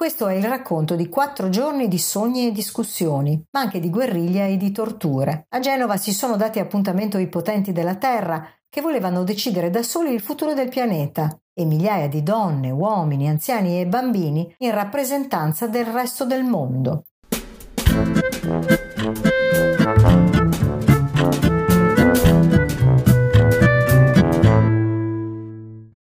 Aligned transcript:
Questo 0.00 0.28
è 0.28 0.34
il 0.34 0.44
racconto 0.44 0.96
di 0.96 1.10
quattro 1.10 1.50
giorni 1.50 1.86
di 1.86 1.98
sogni 1.98 2.46
e 2.46 2.52
discussioni, 2.52 3.38
ma 3.50 3.60
anche 3.60 3.80
di 3.80 3.90
guerriglia 3.90 4.46
e 4.46 4.56
di 4.56 4.72
torture. 4.72 5.44
A 5.50 5.58
Genova 5.58 5.98
si 5.98 6.14
sono 6.14 6.36
dati 6.36 6.58
appuntamento 6.58 7.18
i 7.18 7.28
potenti 7.28 7.70
della 7.70 7.96
Terra, 7.96 8.48
che 8.70 8.80
volevano 8.80 9.24
decidere 9.24 9.68
da 9.68 9.82
soli 9.82 10.14
il 10.14 10.22
futuro 10.22 10.54
del 10.54 10.70
pianeta, 10.70 11.38
e 11.52 11.66
migliaia 11.66 12.08
di 12.08 12.22
donne, 12.22 12.70
uomini, 12.70 13.28
anziani 13.28 13.78
e 13.78 13.86
bambini 13.86 14.54
in 14.60 14.70
rappresentanza 14.70 15.66
del 15.66 15.84
resto 15.84 16.24
del 16.24 16.44
mondo. 16.44 17.04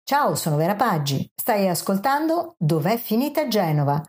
Ciao, 0.08 0.36
sono 0.36 0.56
Vera 0.56 0.76
Paggi. 0.76 1.28
Stai 1.34 1.68
ascoltando 1.68 2.54
Dov'è 2.60 2.96
finita 2.96 3.48
Genova? 3.48 4.00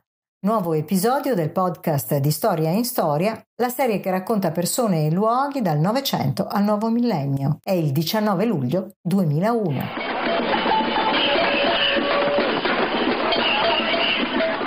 Nuovo 0.40 0.74
episodio 0.74 1.34
del 1.34 1.50
podcast 1.50 2.18
di 2.18 2.30
Storia 2.30 2.68
in 2.68 2.84
Storia, 2.84 3.42
la 3.54 3.70
serie 3.70 3.98
che 3.98 4.10
racconta 4.10 4.50
persone 4.50 5.06
e 5.06 5.10
luoghi 5.10 5.62
dal 5.62 5.78
Novecento 5.78 6.46
al 6.46 6.64
nuovo 6.64 6.90
millennio. 6.90 7.60
È 7.62 7.70
il 7.70 7.92
19 7.92 8.44
luglio 8.44 8.90
2001. 9.00 9.80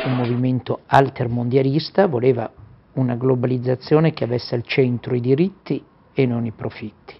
Un 0.05 0.15
movimento 0.15 0.79
altermondialista 0.87 2.07
voleva 2.07 2.51
una 2.93 3.13
globalizzazione 3.13 4.13
che 4.13 4.23
avesse 4.23 4.55
al 4.55 4.63
centro 4.63 5.13
i 5.13 5.21
diritti 5.21 5.85
e 6.21 6.25
non 6.25 6.45
i 6.45 6.51
profitti. 6.51 7.17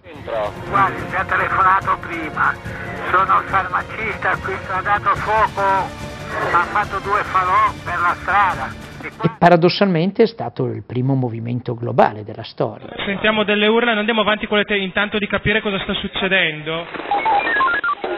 Guardi, 0.68 1.00
mi 1.08 1.14
ha 1.14 1.24
telefonato 1.24 1.96
prima, 2.00 2.54
sono 3.10 3.40
farmacista, 3.46 4.36
qui 4.36 4.54
ha 4.68 4.82
dato 4.82 5.16
fuoco, 5.16 5.62
ha 5.62 6.64
fatto 6.64 6.98
due 6.98 7.22
falò 7.24 7.72
per 7.82 7.98
la 7.98 8.16
strada. 8.20 8.89
E 9.02 9.30
paradossalmente 9.38 10.24
è 10.24 10.26
stato 10.26 10.66
il 10.66 10.82
primo 10.86 11.14
movimento 11.14 11.74
globale 11.74 12.22
della 12.22 12.42
storia. 12.42 12.88
Sentiamo 13.06 13.44
delle 13.44 13.66
urla, 13.66 13.90
non 13.90 13.98
andiamo 13.98 14.20
avanti 14.20 14.46
con 14.46 14.58
le 14.58 14.64
te- 14.64 14.76
intanto 14.76 15.18
di 15.18 15.26
capire 15.26 15.62
cosa 15.62 15.78
sta 15.80 15.94
succedendo. 15.94 16.86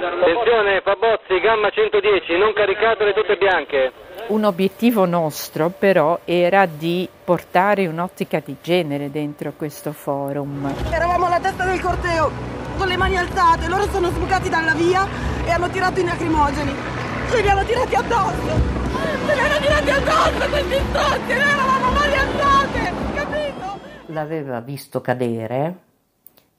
Attenzione, 0.03 0.81
Fabozzi, 0.83 1.39
gamma 1.41 1.71
110, 1.71 2.37
non 2.37 2.53
caricatele 2.53 3.12
tutte 3.12 3.37
bianche. 3.37 3.93
Un 4.29 4.45
obiettivo 4.45 5.06
nostro 5.06 5.71
però 5.71 6.19
era 6.25 6.67
di 6.67 7.09
portare 7.25 7.87
un'ottica 7.87 8.41
di 8.45 8.56
genere 8.61 9.11
dentro 9.11 9.53
questo 9.56 9.93
forum. 9.93 10.73
Eravamo 10.91 11.27
alla 11.27 11.41
testa 11.41 11.65
del 11.65 11.81
corteo, 11.81 12.31
con 12.77 12.89
le 12.89 12.97
mani 12.97 13.17
alzate, 13.17 13.69
loro 13.69 13.84
sono 13.84 14.09
sbucati 14.09 14.49
dalla 14.49 14.75
via 14.75 15.06
e 15.45 15.51
hanno 15.51 15.69
tirato 15.69 16.01
i 16.01 16.05
lacrimogeni. 16.05 16.75
Ce 17.31 17.41
li 17.41 17.49
hanno 17.49 17.65
tirati 17.65 17.95
addosso! 17.95 18.81
Ce 19.27 19.35
li 19.35 19.41
hanno 19.41 19.59
tirati 19.61 19.91
addosso 19.91 20.48
questi 20.48 20.81
stronzi! 20.89 21.33
Noi 21.33 21.48
eravamo 21.48 21.91
mani 21.93 22.15
alzate! 22.15 22.93
Capito? 23.15 23.79
L'aveva 24.07 24.61
visto 24.61 25.01
cadere 25.01 25.77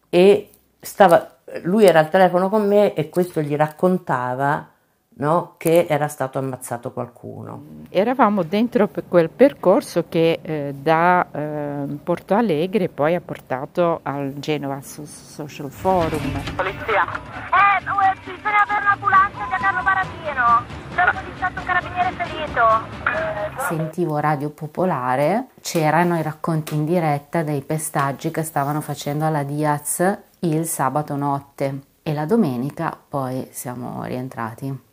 e 0.09 0.49
stava, 0.79 1.37
lui 1.63 1.85
era 1.85 1.99
al 1.99 2.09
telefono 2.09 2.49
con 2.49 2.67
me 2.67 2.93
e 2.93 3.09
questo 3.09 3.41
gli 3.41 3.55
raccontava 3.55 4.72
no, 5.15 5.55
che 5.57 5.85
era 5.87 6.07
stato 6.07 6.39
ammazzato 6.39 6.91
qualcuno. 6.91 7.63
Eravamo 7.89 8.43
dentro 8.43 8.89
quel 9.07 9.29
percorso 9.29 10.05
che 10.09 10.39
eh, 10.41 10.73
da 10.75 11.27
eh, 11.31 11.97
Porto 12.03 12.35
Alegre 12.35 12.89
poi 12.89 13.15
ha 13.15 13.21
portato 13.21 13.99
al 14.03 14.33
Genova 14.39 14.79
Social 14.81 15.69
Forum. 15.69 16.41
Polizia. 16.55 17.05
Eh, 17.05 17.83
bisogna 18.25 18.61
avere 18.63 18.81
un'ambulanza 18.81 19.45
da 19.49 19.57
Carlo 19.57 19.83
Barabino. 19.83 20.81
Sono 20.93 21.11
stato 21.35 21.59
un 21.59 21.65
carabiniere 21.65 22.11
ferito. 22.11 23.61
Sentivo 23.67 24.17
Radio 24.17 24.49
Popolare, 24.49 25.47
c'erano 25.61 26.17
i 26.17 26.21
racconti 26.21 26.75
in 26.75 26.85
diretta 26.85 27.43
dei 27.43 27.61
pestaggi 27.61 28.31
che 28.31 28.43
stavano 28.43 28.81
facendo 28.81 29.25
alla 29.25 29.43
Diaz 29.43 30.17
il 30.39 30.65
sabato 30.65 31.15
notte 31.15 31.79
e 32.03 32.13
la 32.13 32.25
domenica 32.25 32.95
poi 33.07 33.47
siamo 33.51 34.03
rientrati. 34.03 34.91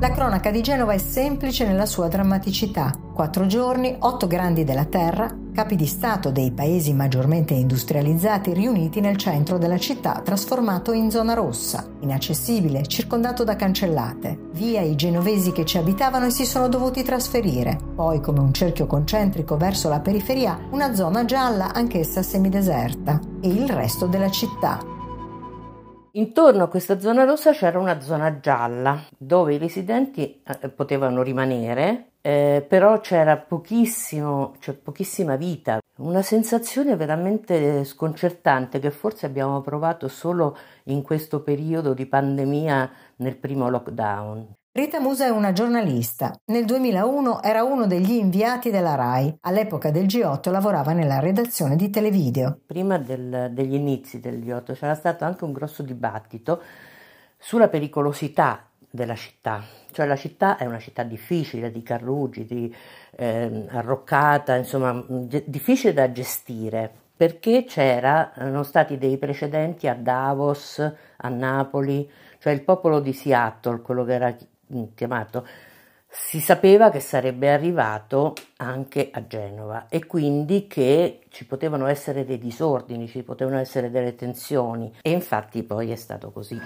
La 0.00 0.10
cronaca 0.12 0.50
di 0.50 0.62
Genova 0.62 0.94
è 0.94 0.98
semplice 0.98 1.66
nella 1.66 1.84
sua 1.84 2.08
drammaticità. 2.08 2.90
Quattro 3.12 3.46
giorni, 3.46 3.94
otto 3.98 4.26
grandi 4.26 4.64
della 4.64 4.86
terra, 4.86 5.30
capi 5.52 5.76
di 5.76 5.84
Stato 5.84 6.30
dei 6.30 6.52
paesi 6.52 6.94
maggiormente 6.94 7.52
industrializzati 7.52 8.54
riuniti 8.54 9.00
nel 9.00 9.18
centro 9.18 9.58
della 9.58 9.76
città 9.76 10.22
trasformato 10.24 10.92
in 10.92 11.10
zona 11.10 11.34
rossa, 11.34 11.86
inaccessibile, 12.00 12.86
circondato 12.86 13.44
da 13.44 13.56
cancellate. 13.56 14.48
Via 14.52 14.80
i 14.80 14.96
genovesi 14.96 15.52
che 15.52 15.66
ci 15.66 15.76
abitavano 15.76 16.26
e 16.26 16.30
si 16.30 16.46
sono 16.46 16.68
dovuti 16.68 17.02
trasferire. 17.02 17.78
Poi, 17.94 18.20
come 18.20 18.40
un 18.40 18.54
cerchio 18.54 18.86
concentrico 18.86 19.58
verso 19.58 19.90
la 19.90 20.00
periferia, 20.00 20.58
una 20.70 20.94
zona 20.94 21.26
gialla 21.26 21.74
anch'essa 21.74 22.22
semideserta. 22.22 23.20
E 23.42 23.48
il 23.48 23.68
resto 23.68 24.06
della 24.06 24.30
città, 24.30 24.98
Intorno 26.14 26.64
a 26.64 26.68
questa 26.68 26.98
zona 26.98 27.22
rossa 27.22 27.52
c'era 27.52 27.78
una 27.78 28.00
zona 28.00 28.40
gialla 28.40 29.00
dove 29.16 29.54
i 29.54 29.58
residenti 29.58 30.42
eh, 30.42 30.68
potevano 30.68 31.22
rimanere, 31.22 32.14
eh, 32.20 32.66
però 32.68 32.98
c'era 32.98 33.36
pochissimo, 33.36 34.56
cioè 34.58 34.74
pochissima 34.74 35.36
vita, 35.36 35.78
una 35.98 36.22
sensazione 36.22 36.96
veramente 36.96 37.84
sconcertante 37.84 38.80
che 38.80 38.90
forse 38.90 39.26
abbiamo 39.26 39.60
provato 39.60 40.08
solo 40.08 40.56
in 40.84 41.02
questo 41.02 41.42
periodo 41.42 41.94
di 41.94 42.06
pandemia 42.06 42.90
nel 43.16 43.36
primo 43.36 43.68
lockdown. 43.68 44.54
Rita 44.72 45.00
Musa 45.00 45.26
è 45.26 45.30
una 45.30 45.52
giornalista. 45.52 46.32
Nel 46.44 46.64
2001 46.64 47.42
era 47.42 47.64
uno 47.64 47.88
degli 47.88 48.12
inviati 48.12 48.70
della 48.70 48.94
RAI. 48.94 49.38
All'epoca 49.40 49.90
del 49.90 50.06
G8 50.06 50.48
lavorava 50.52 50.92
nella 50.92 51.18
redazione 51.18 51.74
di 51.74 51.90
Televideo. 51.90 52.60
Prima 52.66 52.96
del, 52.96 53.50
degli 53.50 53.74
inizi 53.74 54.20
del 54.20 54.38
G8 54.38 54.74
c'era 54.74 54.94
stato 54.94 55.24
anche 55.24 55.42
un 55.42 55.50
grosso 55.50 55.82
dibattito 55.82 56.62
sulla 57.36 57.66
pericolosità 57.66 58.68
della 58.88 59.16
città. 59.16 59.64
Cioè 59.90 60.06
la 60.06 60.14
città 60.14 60.56
è 60.56 60.66
una 60.66 60.78
città 60.78 61.02
difficile, 61.02 61.72
di 61.72 61.82
carrugi, 61.82 62.44
di, 62.44 62.72
eh, 63.16 63.66
arroccata, 63.70 64.54
insomma 64.54 65.04
ge- 65.26 65.42
difficile 65.48 65.92
da 65.92 66.12
gestire 66.12 66.92
perché 67.20 67.64
c'erano 67.64 68.62
stati 68.62 68.96
dei 68.96 69.18
precedenti 69.18 69.88
a 69.88 69.94
Davos, 69.94 70.78
a 71.16 71.28
Napoli, 71.28 72.10
cioè 72.38 72.52
il 72.52 72.62
popolo 72.62 73.00
di 73.00 73.12
Seattle, 73.12 73.82
quello 73.82 74.04
che 74.04 74.14
era 74.14 74.34
chiamato, 74.94 75.46
si 76.12 76.40
sapeva 76.40 76.90
che 76.90 76.98
sarebbe 76.98 77.52
arrivato 77.52 78.34
anche 78.56 79.10
a 79.12 79.24
Genova 79.28 79.86
e 79.88 80.06
quindi 80.06 80.66
che 80.66 81.20
ci 81.30 81.46
potevano 81.46 81.86
essere 81.86 82.24
dei 82.24 82.38
disordini, 82.38 83.06
ci 83.06 83.22
potevano 83.22 83.58
essere 83.58 83.90
delle 83.90 84.16
tensioni 84.16 84.92
e 85.02 85.10
infatti 85.10 85.62
poi 85.62 85.92
è 85.92 85.96
stato 85.96 86.32
così. 86.32 86.60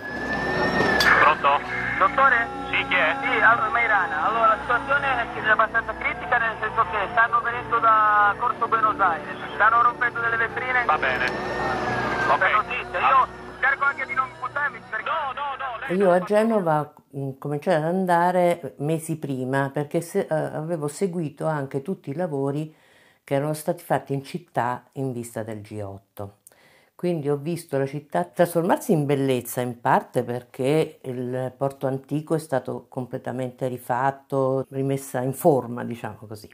Pronto? 1.21 1.61
Dottore? 1.99 2.47
Sì, 2.71 2.87
chi 2.89 2.95
è? 2.95 3.17
Sì, 3.21 3.41
allora, 3.43 3.69
Mairana. 3.69 4.25
Allora, 4.25 4.47
la 4.47 4.59
situazione 4.61 5.31
è 5.45 5.49
abbastanza 5.49 5.95
critica 5.95 6.39
nel 6.39 6.57
senso 6.61 6.83
che 6.91 6.99
stanno 7.13 7.41
venendo 7.43 7.79
da 7.79 8.35
Corso 8.39 8.67
Buenos 8.67 8.99
Aires, 8.99 9.37
stanno 9.55 9.83
rompendo 9.83 10.21
delle 10.21 10.37
vetrine. 10.37 10.85
Va 10.87 10.97
bene. 10.97 11.27
Ok. 12.29 12.51
Notizia. 12.51 12.99
Io 12.99 13.44
Io 15.91 16.11
a 16.11 16.21
Genova 16.21 16.95
cominciai 17.39 17.75
ad 17.75 17.85
andare 17.85 18.75
mesi 18.79 19.19
prima 19.19 19.69
perché 19.71 20.01
se, 20.01 20.27
uh, 20.29 20.33
avevo 20.33 20.89
seguito 20.89 21.45
anche 21.45 21.83
tutti 21.83 22.09
i 22.09 22.15
lavori 22.15 22.75
che 23.23 23.35
erano 23.35 23.53
stati 23.53 23.85
fatti 23.85 24.15
in 24.15 24.25
città 24.25 24.89
in 24.93 25.13
vista 25.13 25.43
del 25.43 25.59
G8. 25.59 26.29
Quindi 26.95 27.29
ho 27.29 27.37
visto 27.37 27.77
la 27.77 27.85
città 27.85 28.25
trasformarsi 28.25 28.93
in 28.93 29.05
bellezza 29.05 29.61
in 29.61 29.79
parte 29.79 30.23
perché 30.23 31.01
il 31.03 31.53
porto 31.55 31.87
antico 31.87 32.35
è 32.35 32.39
stato 32.39 32.87
completamente 32.89 33.69
rifatto, 33.69 34.65
rimessa 34.71 35.21
in 35.21 35.35
forma, 35.35 35.85
diciamo 35.85 36.21
così. 36.27 36.49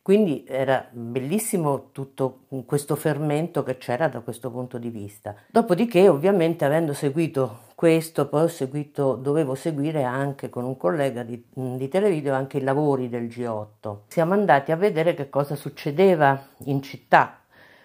Quindi 0.00 0.44
era 0.46 0.88
bellissimo 0.92 1.90
tutto 1.92 2.44
questo 2.64 2.96
fermento 2.96 3.62
che 3.62 3.76
c'era 3.76 4.08
da 4.08 4.20
questo 4.20 4.50
punto 4.50 4.78
di 4.78 4.88
vista. 4.88 5.34
Dopodiché, 5.50 6.08
ovviamente, 6.08 6.64
avendo 6.64 6.94
seguito 6.94 7.65
questo, 7.76 8.26
poi 8.26 8.44
ho 8.44 8.48
seguito, 8.48 9.16
dovevo 9.16 9.54
seguire 9.54 10.02
anche 10.02 10.48
con 10.48 10.64
un 10.64 10.78
collega 10.78 11.22
di, 11.22 11.44
di 11.52 11.88
televideo 11.88 12.34
anche 12.34 12.56
i 12.56 12.62
lavori 12.62 13.10
del 13.10 13.26
G8. 13.26 13.98
Siamo 14.08 14.32
andati 14.32 14.72
a 14.72 14.76
vedere 14.76 15.12
che 15.12 15.28
cosa 15.28 15.54
succedeva 15.56 16.42
in 16.64 16.80
città, 16.80 17.38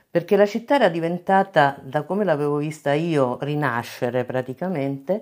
perché 0.10 0.38
la 0.38 0.46
città 0.46 0.76
era 0.76 0.88
diventata, 0.88 1.78
da 1.84 2.04
come 2.04 2.24
l'avevo 2.24 2.56
vista 2.56 2.94
io, 2.94 3.38
rinascere 3.42 4.24
praticamente, 4.24 5.22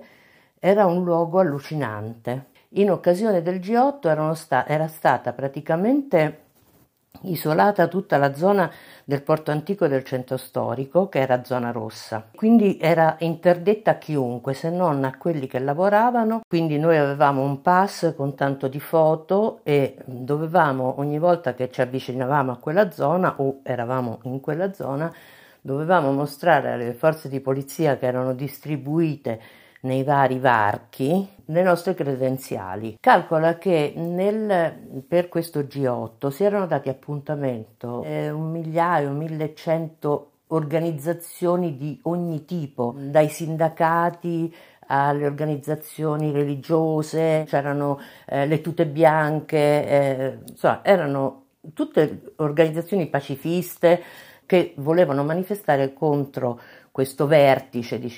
era 0.60 0.86
un 0.86 1.02
luogo 1.02 1.40
allucinante. 1.40 2.50
In 2.74 2.92
occasione 2.92 3.42
del 3.42 3.58
G8 3.58 4.32
sta- 4.34 4.68
era 4.68 4.86
stata 4.86 5.32
praticamente 5.32 6.49
isolata 7.22 7.88
tutta 7.88 8.16
la 8.16 8.34
zona 8.34 8.70
del 9.04 9.22
porto 9.22 9.50
antico 9.50 9.88
del 9.88 10.04
centro 10.04 10.36
storico, 10.36 11.08
che 11.08 11.18
era 11.20 11.44
zona 11.44 11.70
rossa. 11.70 12.28
Quindi 12.34 12.78
era 12.80 13.16
interdetta 13.20 13.92
a 13.92 13.98
chiunque, 13.98 14.54
se 14.54 14.70
non 14.70 15.04
a 15.04 15.16
quelli 15.16 15.46
che 15.46 15.58
lavoravano. 15.58 16.40
Quindi 16.46 16.78
noi 16.78 16.96
avevamo 16.96 17.42
un 17.42 17.60
pass 17.60 18.14
con 18.14 18.34
tanto 18.34 18.68
di 18.68 18.80
foto 18.80 19.60
e 19.64 19.96
dovevamo 20.04 20.94
ogni 20.98 21.18
volta 21.18 21.54
che 21.54 21.70
ci 21.70 21.80
avvicinavamo 21.80 22.52
a 22.52 22.56
quella 22.56 22.90
zona 22.90 23.34
o 23.38 23.60
eravamo 23.62 24.20
in 24.24 24.40
quella 24.40 24.72
zona, 24.72 25.12
dovevamo 25.60 26.12
mostrare 26.12 26.72
alle 26.72 26.94
forze 26.94 27.28
di 27.28 27.40
polizia 27.40 27.96
che 27.96 28.06
erano 28.06 28.32
distribuite 28.32 29.40
nei 29.82 30.04
vari 30.04 30.38
varchi 30.38 31.26
le 31.50 31.62
nostre 31.62 31.94
credenziali. 31.94 32.96
Calcola 33.00 33.58
che 33.58 33.92
nel, 33.96 35.02
per 35.06 35.28
questo 35.28 35.60
G8 35.60 36.28
si 36.28 36.44
erano 36.44 36.66
dati 36.66 36.88
appuntamento 36.88 38.02
eh, 38.04 38.30
un 38.30 38.50
migliaio, 38.50 39.10
1100 39.10 40.30
organizzazioni 40.48 41.76
di 41.76 41.98
ogni 42.02 42.44
tipo, 42.44 42.94
dai 42.96 43.28
sindacati 43.28 44.52
alle 44.86 45.24
organizzazioni 45.24 46.32
religiose, 46.32 47.44
c'erano 47.46 48.00
eh, 48.26 48.46
le 48.46 48.60
tute 48.60 48.86
bianche, 48.86 49.56
eh, 49.56 50.38
insomma 50.48 50.84
erano 50.84 51.44
tutte 51.74 52.32
organizzazioni 52.36 53.06
pacifiste 53.06 54.02
che 54.46 54.74
volevano 54.78 55.22
manifestare 55.22 55.92
contro 55.92 56.60
questo 56.90 57.26
vertice 57.26 57.98
di, 57.98 58.12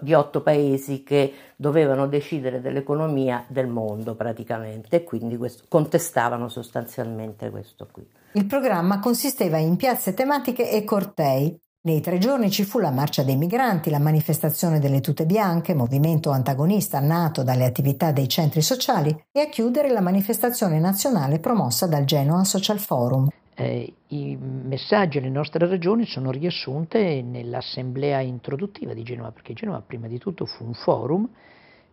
di, 0.00 0.14
otto 0.14 0.42
paesi 0.42 1.02
che 1.02 1.32
dovevano 1.56 2.06
decidere 2.06 2.60
dell'economia 2.60 3.44
del 3.48 3.66
mondo 3.66 4.14
praticamente 4.14 4.96
e 4.96 5.04
quindi 5.04 5.36
questo, 5.36 5.64
contestavano 5.68 6.48
sostanzialmente 6.48 7.50
questo 7.50 7.88
qui. 7.90 8.06
Il 8.32 8.46
programma 8.46 9.00
consisteva 9.00 9.56
in 9.56 9.76
piazze 9.76 10.14
tematiche 10.14 10.70
e 10.70 10.84
cortei. 10.84 11.58
Nei 11.80 12.00
tre 12.00 12.18
giorni 12.18 12.50
ci 12.50 12.64
fu 12.64 12.80
la 12.80 12.90
marcia 12.90 13.22
dei 13.22 13.36
migranti, 13.36 13.88
la 13.88 13.98
manifestazione 13.98 14.78
delle 14.78 15.00
tute 15.00 15.24
bianche, 15.24 15.74
movimento 15.74 16.30
antagonista 16.30 17.00
nato 17.00 17.42
dalle 17.42 17.64
attività 17.64 18.12
dei 18.12 18.28
centri 18.28 18.60
sociali, 18.60 19.16
e 19.32 19.40
a 19.40 19.48
chiudere 19.48 19.90
la 19.90 20.00
manifestazione 20.00 20.80
nazionale 20.80 21.38
promossa 21.38 21.86
dal 21.86 22.04
Genoa 22.04 22.44
Social 22.44 22.78
Forum 22.78 23.28
eh, 23.60 23.92
i 24.08 24.36
messaggi 24.36 25.18
e 25.18 25.20
le 25.20 25.30
nostre 25.30 25.66
ragioni 25.66 26.06
sono 26.06 26.30
riassunte 26.30 27.22
nell'assemblea 27.22 28.20
introduttiva 28.20 28.94
di 28.94 29.02
Genova, 29.02 29.32
perché 29.32 29.52
Genova 29.52 29.80
prima 29.80 30.06
di 30.06 30.16
tutto 30.18 30.46
fu 30.46 30.64
un 30.64 30.74
forum, 30.74 31.28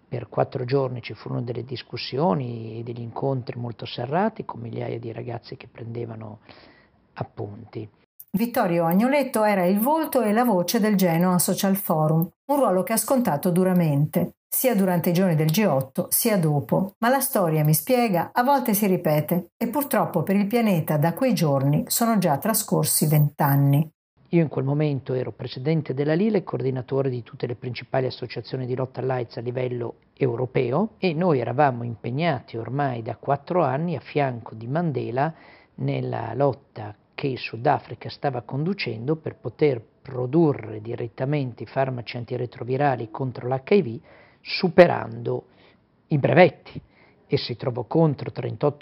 per 0.07 0.29
quattro 0.29 0.63
giorni 0.63 1.01
ci 1.01 1.15
furono 1.15 1.41
delle 1.41 1.63
discussioni 1.63 2.77
e 2.77 2.83
degli 2.83 3.01
incontri 3.01 3.57
molto 3.57 3.88
serrati 3.88 4.45
con 4.45 4.59
migliaia 4.59 5.00
di 5.00 5.12
ragazzi 5.12 5.57
che 5.57 5.67
prendevano 5.67 6.39
appunti. 7.13 7.89
Vittorio 8.36 8.84
Agnoletto 8.84 9.46
era 9.46 9.64
il 9.64 9.80
volto 9.80 10.22
e 10.22 10.34
la 10.34 10.44
voce 10.44 10.82
del 10.82 10.98
Genoa 10.98 11.40
Social 11.40 11.78
Forum, 11.78 12.30
un 12.48 12.56
ruolo 12.58 12.84
che 12.84 12.92
ha 12.92 12.98
scontato 12.98 13.50
duramente 13.50 14.34
sia 14.46 14.76
durante 14.76 15.12
i 15.12 15.14
giorni 15.14 15.36
del 15.36 15.48
G8 15.48 16.08
sia 16.10 16.38
dopo. 16.38 16.96
Ma 16.98 17.08
la 17.08 17.22
storia, 17.22 17.64
mi 17.64 17.74
spiega, 17.74 18.32
a 18.34 18.44
volte 18.44 18.74
si 18.74 18.88
ripete 18.88 19.52
e 19.56 19.68
purtroppo 19.68 20.24
per 20.24 20.36
il 20.36 20.48
pianeta 20.48 20.98
da 20.98 21.14
quei 21.14 21.34
giorni 21.34 21.86
sono 21.88 22.18
già 22.18 22.38
trascorsi 22.38 23.08
vent'anni. 23.08 23.90
Io 24.30 24.42
in 24.42 24.50
quel 24.50 24.66
momento 24.66 25.14
ero 25.14 25.32
presidente 25.32 25.94
della 25.94 26.14
Lille 26.14 26.40
e 26.40 26.44
coordinatore 26.44 27.10
di 27.10 27.24
tutte 27.24 27.48
le 27.48 27.56
principali 27.56 28.06
associazioni 28.06 28.66
di 28.66 28.76
lotta 28.76 29.00
all'AIDS 29.00 29.38
a 29.38 29.42
livello 29.42 29.96
europeo 30.14 30.96
e 30.98 31.14
noi 31.14 31.40
eravamo 31.40 31.84
impegnati 31.84 32.58
ormai 32.58 33.02
da 33.02 33.16
quattro 33.16 33.64
anni 33.64 33.96
a 33.96 34.02
fianco 34.02 34.56
di 34.56 34.68
Mandela 34.68 35.34
nella 35.76 36.34
lotta 36.34 36.94
che 37.15 37.27
il 37.27 37.39
Sudafrica 37.39 38.09
stava 38.09 38.41
conducendo 38.41 39.15
per 39.15 39.38
poter 39.38 39.81
produrre 40.01 40.81
direttamente 40.81 41.63
i 41.63 41.65
farmaci 41.65 42.17
antiretrovirali 42.17 43.09
contro 43.09 43.47
l'HIV 43.47 44.00
superando 44.41 45.45
i 46.07 46.19
brevetti 46.19 46.79
e 47.27 47.38
si 47.38 47.56
trovò 47.56 47.85
contro 47.85 48.31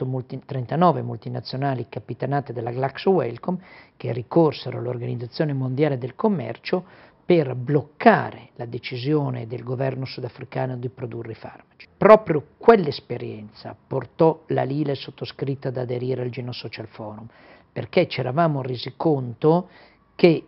multi, 0.05 0.41
39 0.45 1.01
multinazionali 1.01 1.87
capitanate 1.87 2.51
dalla 2.51 2.71
GlaxoWellcome 2.71 3.59
che 3.95 4.11
ricorsero 4.11 4.79
all'Organizzazione 4.79 5.53
Mondiale 5.53 5.97
del 5.97 6.15
Commercio 6.15 6.83
per 7.25 7.55
bloccare 7.55 8.49
la 8.55 8.65
decisione 8.65 9.47
del 9.47 9.63
governo 9.63 10.03
sudafricano 10.03 10.75
di 10.75 10.89
produrre 10.89 11.31
i 11.31 11.35
farmaci. 11.35 11.87
Proprio 11.95 12.47
quell'esperienza 12.57 13.75
portò 13.87 14.43
la 14.47 14.63
Lile 14.63 14.95
sottoscritta 14.95 15.69
ad 15.69 15.77
aderire 15.77 16.21
al 16.21 16.29
Geno 16.29 16.51
Social 16.51 16.87
Forum, 16.87 17.25
perché 17.73 18.07
ci 18.07 18.19
eravamo 18.19 18.61
resi 18.61 18.93
conto 18.95 19.67
che 20.15 20.47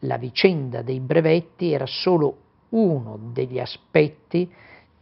la 0.00 0.18
vicenda 0.18 0.82
dei 0.82 1.00
brevetti 1.00 1.72
era 1.72 1.86
solo 1.86 2.36
uno 2.70 3.18
degli 3.32 3.58
aspetti 3.58 4.52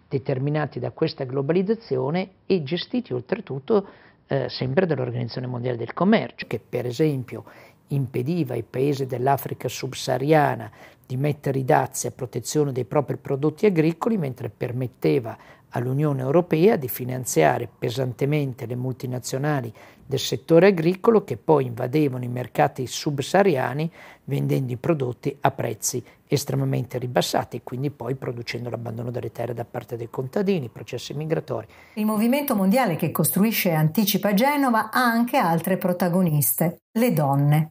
determinati 0.06 0.78
da 0.78 0.90
questa 0.90 1.24
globalizzazione 1.24 2.30
e 2.46 2.62
gestiti 2.62 3.14
oltretutto 3.14 3.86
eh, 4.26 4.48
sempre 4.50 4.86
dall'Organizzazione 4.86 5.46
Mondiale 5.46 5.78
del 5.78 5.94
Commercio, 5.94 6.46
che 6.46 6.60
per 6.60 6.86
esempio 6.86 7.44
impediva 7.88 8.54
ai 8.54 8.62
paesi 8.62 9.06
dell'Africa 9.06 9.68
subsahariana 9.68 10.70
di 11.06 11.16
mettere 11.16 11.58
i 11.58 11.64
dazi 11.64 12.06
a 12.06 12.10
protezione 12.10 12.72
dei 12.72 12.84
propri 12.84 13.16
prodotti 13.16 13.66
agricoli, 13.66 14.18
mentre 14.18 14.50
permetteva 14.50 15.36
all'Unione 15.72 16.22
Europea 16.22 16.76
di 16.76 16.88
finanziare 16.88 17.68
pesantemente 17.78 18.66
le 18.66 18.76
multinazionali 18.76 19.72
del 20.04 20.18
settore 20.18 20.68
agricolo 20.68 21.24
che 21.24 21.36
poi 21.36 21.66
invadevano 21.66 22.24
i 22.24 22.28
mercati 22.28 22.86
subsahariani 22.86 23.90
vendendo 24.24 24.72
i 24.72 24.76
prodotti 24.76 25.36
a 25.40 25.50
prezzi 25.50 26.02
estremamente 26.26 26.98
ribassati 26.98 27.58
e 27.58 27.60
quindi 27.62 27.90
poi 27.90 28.14
producendo 28.14 28.70
l'abbandono 28.70 29.10
delle 29.10 29.32
terre 29.32 29.54
da 29.54 29.64
parte 29.64 29.96
dei 29.96 30.08
contadini, 30.08 30.68
processi 30.68 31.14
migratori. 31.14 31.66
Il 31.94 32.06
movimento 32.06 32.54
mondiale 32.54 32.96
che 32.96 33.10
costruisce 33.10 33.70
e 33.70 33.74
anticipa 33.74 34.32
Genova 34.34 34.90
ha 34.90 35.02
anche 35.02 35.36
altre 35.36 35.76
protagoniste, 35.76 36.82
le 36.92 37.12
donne. 37.12 37.70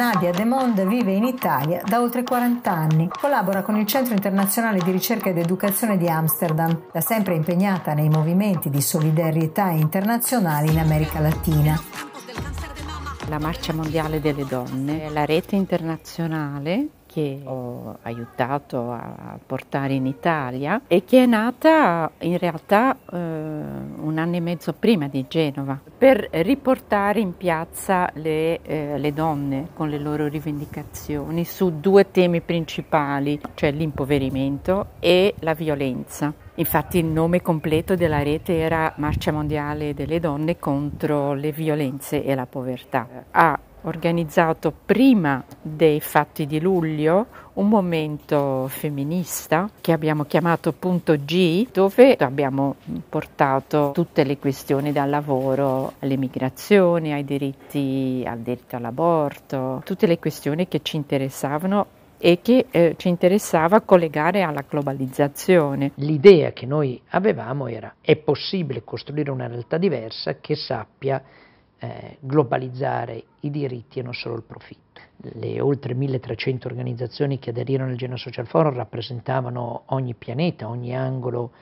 Nadia 0.00 0.30
De 0.30 0.46
Monde 0.46 0.86
vive 0.86 1.12
in 1.12 1.24
Italia 1.24 1.82
da 1.84 2.00
oltre 2.00 2.22
40 2.22 2.70
anni. 2.70 3.10
Collabora 3.20 3.60
con 3.60 3.76
il 3.76 3.84
Centro 3.84 4.14
internazionale 4.14 4.78
di 4.78 4.90
ricerca 4.90 5.28
ed 5.28 5.36
educazione 5.36 5.98
di 5.98 6.08
Amsterdam, 6.08 6.84
da 6.90 7.02
sempre 7.02 7.34
impegnata 7.34 7.92
nei 7.92 8.08
movimenti 8.08 8.70
di 8.70 8.80
solidarietà 8.80 9.68
internazionali 9.68 10.70
in 10.70 10.78
America 10.78 11.20
Latina 11.20 11.78
la 13.28 13.38
Marcia 13.38 13.74
Mondiale 13.74 14.20
delle 14.20 14.46
Donne, 14.46 15.10
la 15.10 15.26
rete 15.26 15.54
internazionale 15.54 16.99
che 17.10 17.40
ho 17.42 17.98
aiutato 18.02 18.92
a 18.92 19.36
portare 19.44 19.94
in 19.94 20.06
Italia 20.06 20.82
e 20.86 21.02
che 21.02 21.24
è 21.24 21.26
nata 21.26 22.08
in 22.20 22.38
realtà 22.38 22.96
eh, 23.10 23.16
un 23.16 24.14
anno 24.16 24.36
e 24.36 24.40
mezzo 24.40 24.72
prima 24.72 25.08
di 25.08 25.24
Genova 25.26 25.76
per 25.98 26.28
riportare 26.30 27.18
in 27.18 27.36
piazza 27.36 28.08
le, 28.14 28.60
eh, 28.62 28.96
le 28.96 29.12
donne 29.12 29.70
con 29.74 29.88
le 29.88 29.98
loro 29.98 30.28
rivendicazioni 30.28 31.44
su 31.44 31.80
due 31.80 32.12
temi 32.12 32.42
principali, 32.42 33.40
cioè 33.54 33.72
l'impoverimento 33.72 34.90
e 35.00 35.34
la 35.40 35.54
violenza. 35.54 36.32
Infatti 36.54 36.98
il 36.98 37.06
nome 37.06 37.42
completo 37.42 37.96
della 37.96 38.22
rete 38.22 38.56
era 38.56 38.92
Marcia 38.98 39.32
Mondiale 39.32 39.94
delle 39.94 40.20
Donne 40.20 40.58
contro 40.58 41.32
le 41.32 41.50
violenze 41.50 42.22
e 42.22 42.34
la 42.34 42.46
povertà. 42.46 43.08
Ha 43.30 43.58
organizzato 43.82 44.72
prima 44.84 45.42
dei 45.60 46.00
fatti 46.00 46.46
di 46.46 46.60
luglio 46.60 47.26
un 47.54 47.68
momento 47.68 48.66
femminista 48.68 49.68
che 49.80 49.92
abbiamo 49.92 50.24
chiamato 50.24 50.72
punto 50.72 51.14
G 51.16 51.68
dove 51.72 52.16
abbiamo 52.16 52.76
portato 53.08 53.90
tutte 53.92 54.24
le 54.24 54.38
questioni 54.38 54.92
dal 54.92 55.10
lavoro 55.10 55.94
alle 55.98 56.18
ai 57.12 57.24
diritti, 57.24 58.24
al 58.26 58.38
diritto 58.38 58.76
all'aborto, 58.76 59.82
tutte 59.84 60.06
le 60.06 60.18
questioni 60.18 60.68
che 60.68 60.80
ci 60.82 60.96
interessavano 60.96 61.98
e 62.22 62.40
che 62.42 62.66
eh, 62.70 62.94
ci 62.98 63.08
interessava 63.08 63.80
collegare 63.80 64.42
alla 64.42 64.62
globalizzazione. 64.68 65.92
L'idea 65.96 66.52
che 66.52 66.66
noi 66.66 67.00
avevamo 67.10 67.66
era 67.66 67.94
è 68.00 68.16
possibile 68.16 68.84
costruire 68.84 69.30
una 69.30 69.46
realtà 69.46 69.78
diversa 69.78 70.36
che 70.38 70.54
sappia 70.54 71.22
eh, 71.80 72.18
globalizzare 72.20 73.24
i 73.40 73.50
diritti 73.50 73.98
e 73.98 74.02
non 74.02 74.12
solo 74.12 74.36
il 74.36 74.42
profitto. 74.42 75.00
Le 75.16 75.60
oltre 75.60 75.94
1300 75.94 76.68
organizzazioni 76.68 77.38
che 77.38 77.50
aderirono 77.50 77.90
al 77.90 77.96
Genoa 77.96 78.16
Social 78.16 78.46
Forum 78.46 78.74
rappresentavano 78.74 79.82
ogni 79.86 80.14
pianeta, 80.14 80.68
ogni 80.68 80.94
angolo 80.94 81.52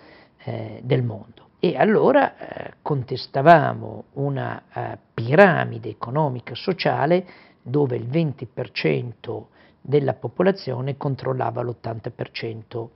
eh, 0.44 0.80
del 0.82 1.02
mondo. 1.02 1.46
E 1.60 1.76
allora 1.76 2.36
eh, 2.36 2.74
contestavamo 2.82 4.04
una 4.14 4.62
eh, 4.72 4.98
piramide 5.14 5.88
economica 5.88 6.54
sociale 6.54 7.26
dove 7.62 7.96
il 7.96 8.06
20% 8.08 9.44
della 9.80 10.14
popolazione 10.14 10.96
controllava 10.96 11.62
l'80% 11.62 12.88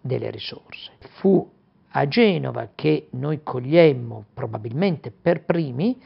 delle 0.00 0.30
risorse. 0.30 0.92
Fu 1.18 1.48
a 1.90 2.06
Genova 2.06 2.70
che 2.74 3.08
noi 3.10 3.42
cogliemmo 3.42 4.26
probabilmente 4.34 5.10
per 5.10 5.44
primi 5.44 6.00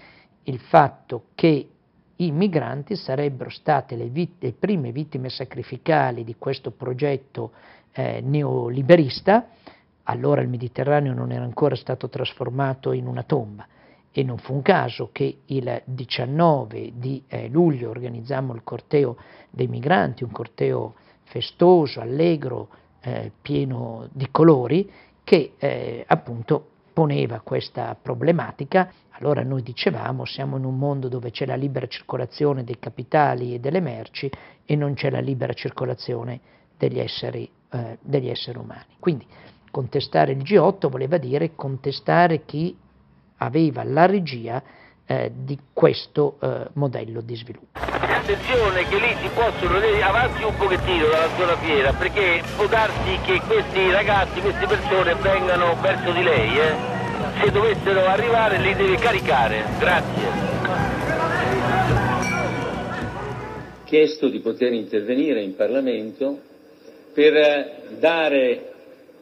il 0.45 0.59
fatto 0.59 1.27
che 1.35 1.69
i 2.17 2.31
migranti 2.31 2.97
sarebbero 2.97 3.51
state 3.51 3.97
le, 3.97 4.09
vit- 4.09 4.43
le 4.43 4.53
prime 4.53 4.93
vittime 4.93 5.29
sacrificali 5.29 6.25
di 6.25 6.37
questo 6.39 6.71
progetto 6.71 7.53
eh, 7.93 8.21
neoliberista, 8.23 9.49
allora 10.05 10.41
il 10.41 10.49
Mediterraneo 10.49 11.13
non 11.13 11.33
era 11.33 11.45
ancora 11.45 11.75
stato 11.75 12.09
trasformato 12.09 12.93
in 12.93 13.07
una 13.07 13.23
tomba. 13.23 13.67
E 14.15 14.23
non 14.23 14.37
fu 14.39 14.53
un 14.53 14.63
caso 14.63 15.09
che 15.11 15.39
il 15.47 15.83
19 15.85 16.93
di 16.97 17.23
eh, 17.27 17.49
luglio 17.49 17.89
organizzammo 17.89 18.55
il 18.55 18.63
corteo 18.63 19.17
dei 19.51 19.69
migranti, 19.69 20.23
un 20.23 20.31
corteo 20.31 20.95
festoso, 21.25 22.01
allegro, 22.01 22.69
eh, 23.01 23.33
pieno 23.41 24.09
di 24.13 24.29
colori, 24.31 24.91
che 25.25 25.55
eh, 25.57 26.05
appunto 26.07 26.72
poneva 26.93 27.41
questa 27.41 27.97
problematica. 28.01 28.91
Allora 29.11 29.43
noi 29.43 29.63
dicevamo 29.63 30.25
siamo 30.25 30.57
in 30.57 30.65
un 30.65 30.79
mondo 30.79 31.09
dove 31.09 31.31
c'è 31.31 31.47
la 31.47 31.55
libera 31.55 31.87
circolazione 31.87 32.65
dei 32.65 32.79
capitali 32.79 33.55
e 33.55 33.61
delle 33.61 33.81
merci 33.81 34.31
e 34.65 34.77
non 34.77 34.95
c'è 34.95 35.11
la 35.11 35.21
libera 35.21 35.53
circolazione 35.53 36.41
degli 36.77 36.99
esseri, 36.99 37.49
eh, 37.71 37.99
degli 38.01 38.29
esseri 38.29 38.59
umani. 38.59 38.97
Quindi 38.99 39.27
contestare 39.71 40.33
il 40.33 40.43
G8 40.43 40.89
voleva 40.89 41.19
dire 41.19 41.55
contestare 41.55 42.45
chi 42.45 42.77
aveva 43.39 43.83
la 43.85 44.07
regia 44.07 44.63
eh, 45.13 45.31
di 45.35 45.59
questo 45.75 46.39
eh, 46.41 46.69
modello 46.75 47.21
di 47.21 47.37
sviluppo. 47.37 47.79
Attenzione 47.81 48.89
che 48.89 48.97
lì 48.97 49.15
si 49.21 49.29
possono 49.35 49.77
avanti 50.03 50.43
un 50.43 50.57
pochettino 50.57 51.07
dalla 51.09 51.29
zona 51.37 51.57
fiera 51.57 51.93
perché 51.93 52.43
può 52.57 52.67
darsi 52.67 53.19
che 53.25 53.41
questi 53.47 53.91
ragazzi, 53.91 54.41
queste 54.41 54.67
persone 54.67 55.15
vengano 55.17 55.77
verso 55.81 56.13
di 56.13 56.23
lei. 56.23 56.59
Eh. 56.59 57.01
Se 57.43 57.51
dovessero 57.51 58.07
arrivare 58.07 58.59
li 58.59 58.75
deve 58.75 58.97
caricare. 58.97 59.65
Grazie. 59.79 60.51
chiesto 63.85 64.31
di 64.31 64.41
poter 64.41 64.73
intervenire 64.73 65.43
in 65.43 65.55
Parlamento 65.55 66.41
per 67.13 67.91
dare, 67.99 68.73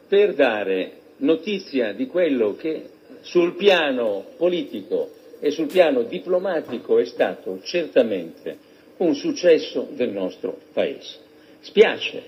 per 0.07 0.33
dare 0.33 0.91
notizia 1.17 1.91
di 1.91 2.07
quello 2.07 2.55
che 2.55 2.85
sul 3.19 3.55
piano 3.55 4.27
politico 4.37 5.09
e 5.43 5.49
sul 5.49 5.65
piano 5.65 6.03
diplomatico 6.03 6.99
è 6.99 7.05
stato 7.05 7.59
certamente 7.63 8.57
un 8.97 9.15
successo 9.15 9.87
del 9.91 10.11
nostro 10.11 10.55
Paese. 10.71 11.17
Spiace 11.61 12.23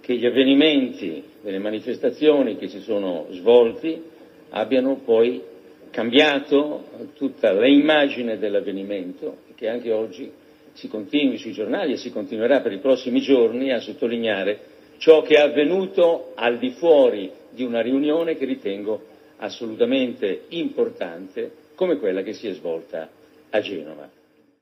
che 0.00 0.16
gli 0.16 0.24
avvenimenti 0.24 1.22
delle 1.42 1.58
manifestazioni 1.58 2.56
che 2.56 2.68
si 2.68 2.80
sono 2.80 3.26
svolti 3.32 4.02
abbiano 4.48 4.96
poi 5.04 5.42
cambiato 5.90 6.84
tutta 7.14 7.52
l'immagine 7.52 8.38
dell'avvenimento 8.38 9.36
e 9.50 9.52
che 9.54 9.68
anche 9.68 9.92
oggi 9.92 10.32
si 10.72 10.88
continui 10.88 11.36
sui 11.36 11.52
giornali 11.52 11.92
e 11.92 11.96
si 11.98 12.10
continuerà 12.10 12.62
per 12.62 12.72
i 12.72 12.78
prossimi 12.78 13.20
giorni 13.20 13.72
a 13.72 13.80
sottolineare 13.80 14.58
ciò 14.96 15.20
che 15.20 15.34
è 15.34 15.40
avvenuto 15.40 16.32
al 16.34 16.56
di 16.58 16.70
fuori 16.70 17.30
di 17.50 17.62
una 17.62 17.82
riunione 17.82 18.36
che 18.36 18.46
ritengo 18.46 19.02
assolutamente 19.36 20.44
importante 20.48 21.60
come 21.82 21.98
quella 21.98 22.22
che 22.22 22.32
si 22.32 22.46
è 22.46 22.52
svolta 22.52 23.08
a 23.50 23.60
Genova. 23.60 24.08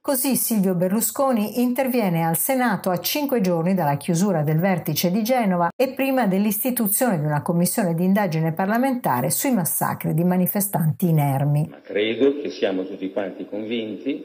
Così 0.00 0.37
Silvio 0.37 0.75
Berlusconi 0.75 1.61
interviene 1.61 2.25
al 2.25 2.39
Senato 2.39 2.89
a 2.89 2.99
cinque 2.99 3.43
giorni 3.43 3.75
dalla 3.75 3.99
chiusura 3.99 4.43
del 4.43 4.59
vertice 4.59 5.11
di 5.11 5.23
Genova 5.23 5.69
e 5.77 5.93
prima 5.93 6.27
dell'istituzione 6.27 7.21
di 7.21 7.27
una 7.27 7.43
commissione 7.43 7.95
di 7.95 8.05
indagine 8.05 8.55
parlamentare 8.55 9.29
sui 9.29 9.53
massacri 9.53 10.15
di 10.15 10.25
manifestanti 10.25 11.09
inermi. 11.09 11.67
Ma 11.69 11.81
credo 11.83 12.41
che 12.41 12.49
siamo 12.49 12.87
tutti 12.87 13.12
quanti 13.12 13.45
convinti 13.45 14.25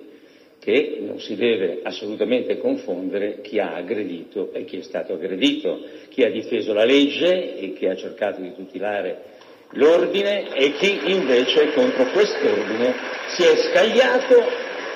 che 0.59 0.97
non 1.05 1.19
si 1.19 1.35
deve 1.35 1.81
assolutamente 1.83 2.57
confondere 2.59 3.41
chi 3.41 3.59
ha 3.59 3.75
aggredito 3.75 4.53
e 4.53 4.63
chi 4.63 4.77
è 4.77 4.81
stato 4.83 5.15
aggredito, 5.15 5.79
chi 6.07 6.23
ha 6.23 6.31
difeso 6.31 6.71
la 6.71 6.85
legge 6.85 7.59
e 7.59 7.73
chi 7.73 7.87
ha 7.87 7.95
cercato 7.97 8.39
di 8.39 8.55
tutelare 8.55 9.34
l'ordine 9.71 10.53
e 10.53 10.73
chi 10.73 11.11
invece 11.11 11.73
contro 11.73 12.05
quest'ordine 12.05 12.93
si 13.35 13.43
è 13.43 13.55
scagliato 13.57 14.43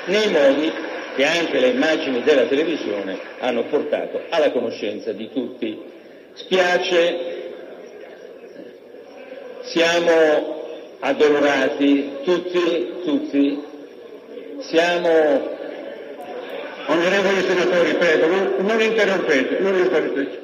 nei 0.05 0.29
modi 0.29 0.71
che 1.15 1.25
anche 1.25 1.59
le 1.59 1.67
immagini 1.67 2.23
della 2.23 2.45
televisione 2.45 3.19
hanno 3.39 3.65
portato 3.65 4.21
alla 4.29 4.51
conoscenza 4.51 5.11
di 5.11 5.29
tutti. 5.31 5.77
Spiace, 6.33 7.51
siamo 9.63 10.57
addolorati 10.99 12.17
tutti, 12.23 12.93
tutti, 13.03 13.63
siamo... 14.59 15.57
Onorevoli 16.85 17.41
senatori, 17.41 17.93
prego, 17.95 18.25
non, 18.25 18.55
non 18.61 18.81
interrompete, 18.81 19.59
non 19.59 19.77
interrompete. 19.77 20.38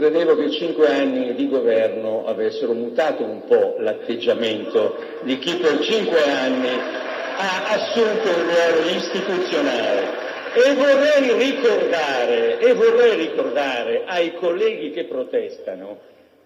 Credevo 0.00 0.34
che 0.34 0.50
cinque 0.52 0.86
anni 0.86 1.34
di 1.34 1.46
governo 1.46 2.24
avessero 2.24 2.72
mutato 2.72 3.22
un 3.22 3.44
po' 3.44 3.74
l'atteggiamento 3.80 4.96
di 5.24 5.36
chi 5.36 5.56
per 5.56 5.78
cinque 5.80 6.22
anni 6.22 6.70
ha 6.70 7.66
assunto 7.68 8.28
un 8.28 8.44
ruolo 8.48 8.88
istituzionale. 8.96 10.06
E 10.54 10.74
vorrei 10.74 11.50
ricordare, 11.52 12.60
e 12.60 12.72
vorrei 12.72 13.14
ricordare 13.14 14.04
ai 14.06 14.32
colleghi 14.36 14.90
che 14.90 15.04
protestano 15.04 15.98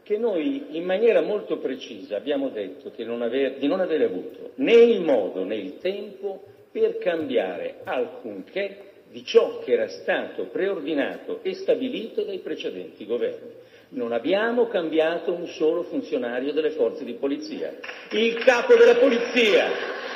che 0.02 0.18
noi 0.18 0.66
in 0.70 0.84
maniera 0.84 1.20
molto 1.20 1.58
precisa 1.58 2.16
abbiamo 2.16 2.49
detto 2.49 2.90
non 3.04 3.23
aver, 3.23 3.58
di 3.58 3.68
non 3.68 3.78
aver 3.78 4.02
avuto 4.02 4.50
né 4.56 4.73
il 4.73 5.00
modo 5.00 5.44
né 5.44 5.54
il 5.54 5.78
tempo 5.78 6.42
per 6.73 6.99
cambiare 6.99 7.76
alcunché 7.84 8.93
di 9.14 9.25
ciò 9.25 9.61
che 9.61 9.75
era 9.75 9.87
stato 9.87 10.47
preordinato 10.47 11.38
e 11.42 11.54
stabilito 11.54 12.25
dai 12.25 12.40
precedenti 12.40 13.06
governi. 13.06 13.52
Non 13.90 14.11
abbiamo 14.11 14.66
cambiato 14.66 15.33
un 15.33 15.47
solo 15.47 15.85
funzionario 15.85 16.52
delle 16.52 16.73
forze 16.73 17.04
di 17.04 17.12
polizia. 17.12 17.73
Il 18.11 18.35
capo 18.42 18.75
della 18.75 18.97
polizia, 18.97 19.66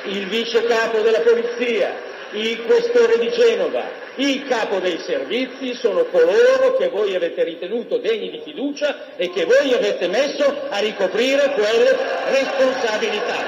il 0.03 0.27
vice 0.27 0.65
capo 0.65 0.99
della 0.99 1.21
polizia, 1.21 1.93
il 2.33 2.61
questore 2.65 3.17
di 3.19 3.29
Genova, 3.29 3.85
il 4.17 4.43
capo 4.43 4.79
dei 4.79 4.97
servizi 4.97 5.75
sono 5.75 6.03
coloro 6.03 6.75
che 6.77 6.89
voi 6.89 7.15
avete 7.15 7.45
ritenuto 7.45 7.99
degni 7.99 8.29
di 8.29 8.41
fiducia 8.43 9.15
e 9.15 9.29
che 9.29 9.45
voi 9.45 9.73
avete 9.73 10.09
messo 10.09 10.43
a 10.43 10.79
ricoprire 10.79 11.53
quelle 11.53 11.95
responsabilità. 12.31 13.47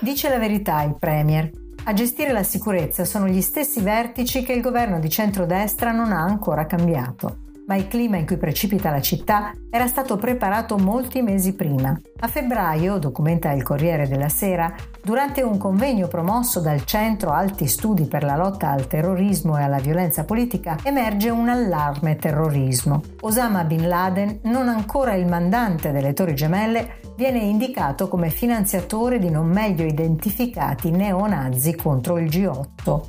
Dice 0.00 0.28
la 0.28 0.38
verità 0.38 0.82
il 0.82 0.96
Premier. 0.98 1.62
A 1.86 1.92
gestire 1.92 2.32
la 2.32 2.42
sicurezza 2.42 3.04
sono 3.04 3.28
gli 3.28 3.42
stessi 3.42 3.80
vertici 3.80 4.42
che 4.42 4.54
il 4.54 4.62
governo 4.62 4.98
di 4.98 5.10
centrodestra 5.10 5.92
non 5.92 6.12
ha 6.12 6.22
ancora 6.22 6.64
cambiato 6.64 7.43
ma 7.66 7.76
il 7.76 7.88
clima 7.88 8.16
in 8.16 8.26
cui 8.26 8.36
precipita 8.36 8.90
la 8.90 9.00
città 9.00 9.52
era 9.70 9.86
stato 9.86 10.16
preparato 10.16 10.76
molti 10.76 11.22
mesi 11.22 11.54
prima. 11.54 11.98
A 12.20 12.28
febbraio, 12.28 12.98
documenta 12.98 13.52
il 13.52 13.62
Corriere 13.62 14.06
della 14.06 14.28
Sera, 14.28 14.74
durante 15.02 15.42
un 15.42 15.58
convegno 15.58 16.08
promosso 16.08 16.60
dal 16.60 16.84
Centro 16.84 17.30
Alti 17.30 17.66
Studi 17.66 18.06
per 18.06 18.22
la 18.22 18.36
lotta 18.36 18.70
al 18.70 18.86
terrorismo 18.86 19.58
e 19.58 19.62
alla 19.62 19.78
violenza 19.78 20.24
politica, 20.24 20.78
emerge 20.82 21.30
un 21.30 21.48
allarme 21.48 22.16
terrorismo. 22.16 23.02
Osama 23.20 23.64
Bin 23.64 23.88
Laden, 23.88 24.40
non 24.44 24.68
ancora 24.68 25.14
il 25.14 25.26
mandante 25.26 25.92
delle 25.92 26.12
Torri 26.12 26.34
Gemelle, 26.34 27.00
viene 27.16 27.38
indicato 27.38 28.08
come 28.08 28.30
finanziatore 28.30 29.18
di 29.18 29.30
non 29.30 29.48
meglio 29.48 29.84
identificati 29.84 30.90
neonazi 30.90 31.74
contro 31.76 32.18
il 32.18 32.26
G8. 32.26 33.00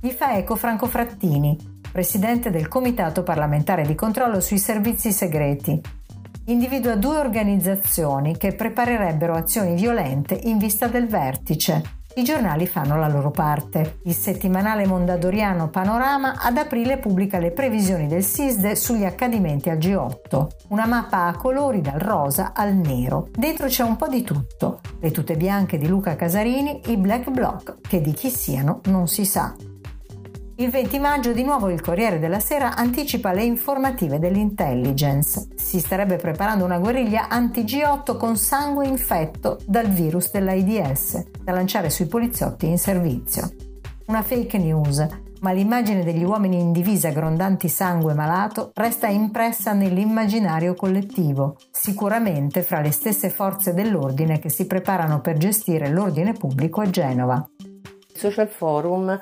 Gli 0.00 0.10
fa 0.10 0.34
eco 0.34 0.56
Franco 0.56 0.86
Frattini, 0.86 1.69
presidente 1.90 2.50
del 2.50 2.68
Comitato 2.68 3.22
parlamentare 3.22 3.82
di 3.82 3.94
controllo 3.94 4.40
sui 4.40 4.58
servizi 4.58 5.12
segreti. 5.12 5.80
Individua 6.46 6.96
due 6.96 7.18
organizzazioni 7.18 8.36
che 8.36 8.54
preparerebbero 8.54 9.34
azioni 9.34 9.74
violente 9.74 10.38
in 10.44 10.58
vista 10.58 10.86
del 10.86 11.06
vertice. 11.06 11.98
I 12.12 12.24
giornali 12.24 12.66
fanno 12.66 12.98
la 12.98 13.06
loro 13.06 13.30
parte. 13.30 14.00
Il 14.04 14.14
settimanale 14.14 14.84
mondadoriano 14.84 15.68
Panorama 15.68 16.34
ad 16.40 16.56
aprile 16.56 16.98
pubblica 16.98 17.38
le 17.38 17.52
previsioni 17.52 18.08
del 18.08 18.24
SISDE 18.24 18.74
sugli 18.74 19.04
accadimenti 19.04 19.70
al 19.70 19.78
G8. 19.78 20.46
Una 20.70 20.86
mappa 20.86 21.26
a 21.26 21.36
colori 21.36 21.80
dal 21.80 22.00
rosa 22.00 22.52
al 22.52 22.74
nero. 22.74 23.28
Dentro 23.30 23.68
c'è 23.68 23.84
un 23.84 23.96
po' 23.96 24.08
di 24.08 24.22
tutto. 24.22 24.80
Le 24.98 25.12
tute 25.12 25.36
bianche 25.36 25.78
di 25.78 25.86
Luca 25.86 26.16
Casarini, 26.16 26.80
i 26.86 26.96
black 26.96 27.30
bloc, 27.30 27.76
che 27.80 28.00
di 28.00 28.12
chi 28.12 28.28
siano 28.28 28.80
non 28.86 29.06
si 29.06 29.24
sa. 29.24 29.54
Il 30.60 30.68
20 30.68 30.98
maggio 30.98 31.32
di 31.32 31.42
nuovo 31.42 31.70
il 31.70 31.80
Corriere 31.80 32.18
della 32.18 32.38
Sera 32.38 32.76
anticipa 32.76 33.32
le 33.32 33.42
informative 33.44 34.18
dell'intelligence. 34.18 35.48
Si 35.56 35.78
starebbe 35.78 36.16
preparando 36.16 36.66
una 36.66 36.78
guerriglia 36.78 37.28
anti-G8 37.28 38.18
con 38.18 38.36
sangue 38.36 38.86
infetto 38.86 39.58
dal 39.64 39.88
virus 39.88 40.30
dell'AIDS, 40.30 41.30
da 41.42 41.52
lanciare 41.52 41.88
sui 41.88 42.04
poliziotti 42.04 42.66
in 42.66 42.76
servizio. 42.76 43.50
Una 44.08 44.20
fake 44.20 44.58
news, 44.58 45.06
ma 45.40 45.52
l'immagine 45.52 46.04
degli 46.04 46.24
uomini 46.24 46.60
in 46.60 46.72
divisa 46.72 47.08
grondanti 47.08 47.70
sangue 47.70 48.12
malato 48.12 48.72
resta 48.74 49.06
impressa 49.06 49.72
nell'immaginario 49.72 50.74
collettivo, 50.74 51.56
sicuramente 51.70 52.60
fra 52.62 52.82
le 52.82 52.90
stesse 52.90 53.30
forze 53.30 53.72
dell'ordine 53.72 54.38
che 54.38 54.50
si 54.50 54.66
preparano 54.66 55.22
per 55.22 55.38
gestire 55.38 55.88
l'ordine 55.88 56.34
pubblico 56.34 56.82
a 56.82 56.90
Genova. 56.90 57.48
Social 58.12 58.48
Forum 58.48 59.18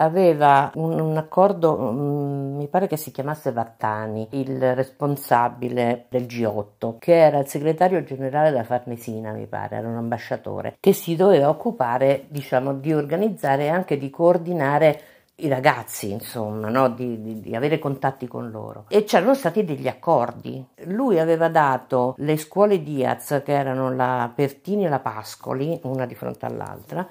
aveva 0.00 0.70
un, 0.74 0.98
un 0.98 1.16
accordo, 1.16 1.74
um, 1.74 2.56
mi 2.56 2.68
pare 2.68 2.86
che 2.86 2.96
si 2.96 3.10
chiamasse 3.10 3.52
Vattani, 3.52 4.28
il 4.32 4.74
responsabile 4.74 6.06
del 6.08 6.24
G8, 6.24 6.98
che 6.98 7.14
era 7.14 7.38
il 7.38 7.46
segretario 7.46 8.02
generale 8.02 8.50
della 8.50 8.64
Farnesina, 8.64 9.32
mi 9.32 9.46
pare, 9.46 9.76
era 9.76 9.88
un 9.88 9.96
ambasciatore, 9.96 10.76
che 10.80 10.92
si 10.92 11.16
doveva 11.16 11.48
occupare, 11.48 12.24
diciamo, 12.28 12.74
di 12.74 12.92
organizzare 12.92 13.64
e 13.64 13.68
anche 13.68 13.98
di 13.98 14.10
coordinare 14.10 15.00
i 15.36 15.48
ragazzi, 15.48 16.10
insomma, 16.10 16.68
no? 16.68 16.90
di, 16.90 17.20
di, 17.20 17.40
di, 17.40 17.56
avere 17.56 17.78
contatti 17.78 18.26
con 18.26 18.50
loro. 18.50 18.84
E 18.88 19.04
c'erano 19.04 19.34
stati 19.34 19.64
degli 19.64 19.88
accordi. 19.88 20.62
Lui 20.84 21.18
aveva 21.18 21.48
dato 21.48 22.14
le 22.18 22.36
scuole 22.36 22.82
Diaz, 22.82 23.40
che 23.44 23.52
erano 23.52 23.92
la 23.94 24.30
Pertini 24.34 24.84
e 24.84 24.88
la 24.88 24.98
Pascoli, 24.98 25.78
una 25.84 26.06
di 26.06 26.14
fronte 26.14 26.46
all'altra, 26.46 27.06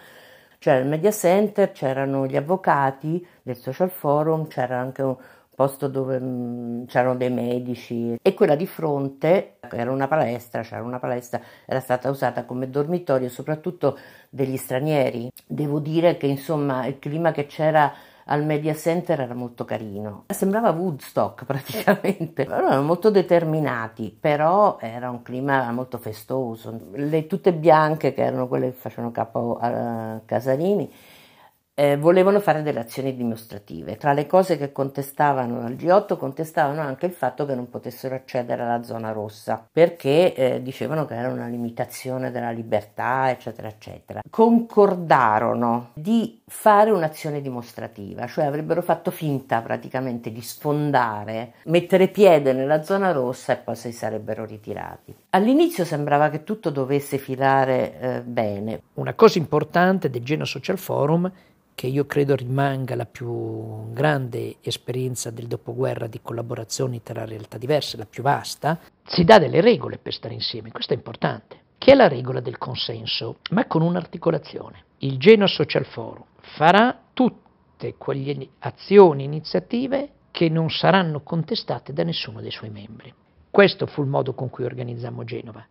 c'era 0.60 0.80
il 0.80 0.88
media 0.88 1.12
center, 1.12 1.72
c'erano 1.72 2.28
gli 2.28 2.36
avvocati 2.36 3.25
del 3.42 3.56
social 3.56 3.89
forum, 3.89 4.48
c'era 4.48 4.78
anche 4.78 5.01
un 5.01 5.18
posto 5.56 5.88
dove 5.88 6.20
mh, 6.20 6.25
mm, 6.25 6.86
c'erano 6.86 7.16
dei 7.16 7.30
medici 7.30 8.18
e 8.22 8.34
quella 8.34 8.56
di 8.56 8.68
fronte 8.68 9.58
era 9.72 9.92
una 9.92 10.08
palestra, 10.08 10.62
c'era 10.62 10.82
una 10.84 11.00
palestra, 11.00 11.42
era 11.66 11.80
stata 11.80 12.10
usata 12.10 12.46
come 12.46 12.70
dormitorio 12.70 13.30
soprattutto 13.30 13.98
degli 14.30 14.56
stranieri. 14.58 15.30
Devo 15.46 15.80
dire 15.80 16.18
che 16.18 16.28
insomma 16.28 16.86
il 16.86 17.00
clima 17.00 17.32
che 17.32 17.46
c'era 17.46 17.94
al 18.30 18.46
media 18.46 18.76
center 18.76 19.22
era 19.22 19.34
molto 19.34 19.66
carino. 19.66 20.26
Sembrava 20.28 20.72
Woodstock 20.72 21.46
praticamente. 21.46 22.44
Erano 22.44 22.82
molto 22.84 23.10
determinati, 23.10 24.16
però 24.18 24.78
era 24.80 25.10
un 25.10 25.22
clima 25.22 25.70
molto 25.72 25.98
festoso. 25.98 26.80
Le 26.94 27.28
tute 27.28 27.54
bianche, 27.54 28.14
che 28.14 28.24
erano 28.24 28.48
quelle 28.48 28.68
che 28.68 28.78
facevano 28.78 29.12
capo 29.12 29.58
a 29.60 30.22
Casarini, 30.26 30.92
eh, 31.80 31.96
volevano 31.96 32.42
fare 32.42 32.62
delle 32.62 32.82
azioni 32.82 33.16
dimostrative. 33.16 33.96
Tra 33.96 34.12
le 34.12 34.28
cose 34.28 34.58
che 34.58 34.74
contestavano 34.74 35.62
al 35.62 35.76
G8 35.76 36.18
contestavano 36.18 36.82
anche 36.82 37.06
il 37.06 37.14
fatto 37.14 37.46
che 37.46 37.56
non 37.56 37.70
potessero 37.70 38.16
accedere 38.16 38.64
alla 38.64 38.84
zona 38.84 39.14
rossa 39.14 39.66
perché 39.72 40.34
eh, 40.34 40.62
dicevano 40.62 41.06
che 41.06 41.16
era 41.16 41.30
una 41.30 41.48
limitazione 41.48 42.32
della 42.32 42.52
libertà, 42.52 43.30
eccetera, 43.30 43.70
eccetera. 43.70 44.20
Concordarono 44.30 45.92
di 45.94 46.42
fare 46.46 46.92
un'azione 46.92 47.40
dimostrativa, 47.40 48.28
cioè 48.28 48.44
avrebbero 48.44 48.82
fatto 48.82 49.10
finta 49.10 49.62
praticamente 49.62 50.34
di 50.34 50.42
sfondare, 50.42 51.54
mettere 51.66 52.10
piede 52.10 52.52
nella 52.52 52.84
zona 52.84 53.14
rossa 53.14 53.54
e 53.54 53.58
poi 53.58 53.78
si 53.78 53.94
sarebbero 53.94 54.44
ritirati. 54.44 55.16
All'inizio 55.30 55.86
sembrava 55.86 56.28
che 56.28 56.44
tutto 56.44 56.72
dovesse 56.72 57.18
filare 57.18 58.00
eh, 58.00 58.22
bene. 58.22 58.82
Una 58.96 59.14
cosa 59.14 59.38
importante 59.38 60.10
del 60.10 60.26
Geno 60.26 60.44
Social 60.44 60.78
Forum 60.78 61.32
che 61.80 61.88
io 61.88 62.06
credo 62.06 62.36
rimanga 62.36 62.94
la 62.94 63.06
più 63.06 63.94
grande 63.94 64.58
esperienza 64.60 65.30
del 65.30 65.48
dopoguerra 65.48 66.08
di 66.08 66.20
collaborazioni 66.22 67.02
tra 67.02 67.24
realtà 67.24 67.58
diverse, 67.58 67.96
la 67.96 68.06
più 68.06 68.22
vasta, 68.22 68.82
si 69.06 69.24
dà 69.24 69.40
delle 69.40 69.62
regole 69.62 69.98
per 69.98 70.12
stare 70.12 70.34
insieme, 70.34 70.74
questo 70.74 70.92
è 70.92 70.98
importante, 70.98 71.58
che 71.78 71.94
è 71.94 71.96
la 71.96 72.10
regola 72.10 72.42
del 72.42 72.58
consenso, 72.58 73.38
ma 73.52 73.66
con 73.66 73.82
un'articolazione. 73.82 74.84
Il 74.98 75.18
Genoa 75.20 75.48
Social 75.48 75.86
Forum 75.86 76.26
farà 76.58 77.00
tutte 77.14 77.96
quelle 77.98 78.50
azioni 78.60 79.24
iniziative 79.24 80.10
che 80.32 80.50
non 80.50 80.70
saranno 80.70 81.22
contestate 81.22 81.94
da 81.94 82.04
nessuno 82.04 82.42
dei 82.42 82.52
suoi 82.52 82.72
membri. 82.72 83.14
Questo 83.50 83.86
fu 83.86 84.02
il 84.02 84.10
modo 84.10 84.34
con 84.34 84.50
cui 84.50 84.66
organizzammo 84.66 85.24
Genova. 85.24 85.66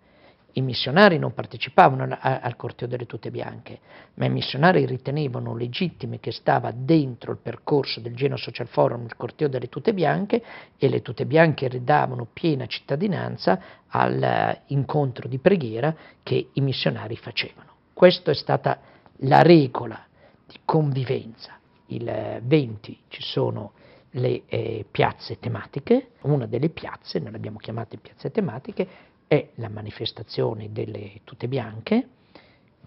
I 0.59 0.61
missionari 0.61 1.19
non 1.19 1.35
partecipavano 1.35 2.17
a, 2.19 2.41
al 2.41 2.57
corteo 2.57 2.89
delle 2.89 3.07
tute 3.07 3.31
bianche, 3.31 3.79
ma 4.15 4.25
i 4.25 4.29
missionari 4.29 4.85
ritenevano 4.87 5.55
legittime 5.55 6.19
che 6.19 6.33
stava 6.33 6.73
dentro 6.73 7.31
il 7.31 7.39
percorso 7.41 8.01
del 8.01 8.17
Genoa 8.17 8.39
Social 8.39 8.67
Forum 8.67 9.05
il 9.05 9.15
corteo 9.15 9.47
delle 9.47 9.69
tute 9.69 9.95
bianche 9.95 10.43
e 10.77 10.89
le 10.89 11.01
tute 11.01 11.27
bianche 11.27 11.69
ridavano 11.69 12.27
piena 12.33 12.67
cittadinanza 12.67 13.61
all'incontro 13.87 15.29
di 15.29 15.39
preghiera 15.39 15.95
che 16.25 16.49
i 16.53 16.61
missionari 16.61 17.17
facevano. 17.17 17.75
Questa 17.93 18.33
è 18.33 18.35
stata 18.35 18.81
la 19.19 19.43
regola 19.43 20.05
di 20.45 20.59
convivenza. 20.65 21.57
Il 21.87 22.41
20 22.43 22.99
ci 23.07 23.23
sono 23.23 23.75
le 24.13 24.43
eh, 24.47 24.85
piazze 24.91 25.39
tematiche, 25.39 26.13
una 26.23 26.47
delle 26.47 26.71
piazze, 26.71 27.21
noi 27.21 27.31
le 27.31 27.37
abbiamo 27.37 27.59
chiamate 27.59 27.99
piazze 27.99 28.31
tematiche, 28.31 28.89
è 29.29 29.51
la 29.57 29.69
manifestazione 29.69 30.73
delle 30.73 31.21
tute 31.23 31.47
bianche 31.49 32.09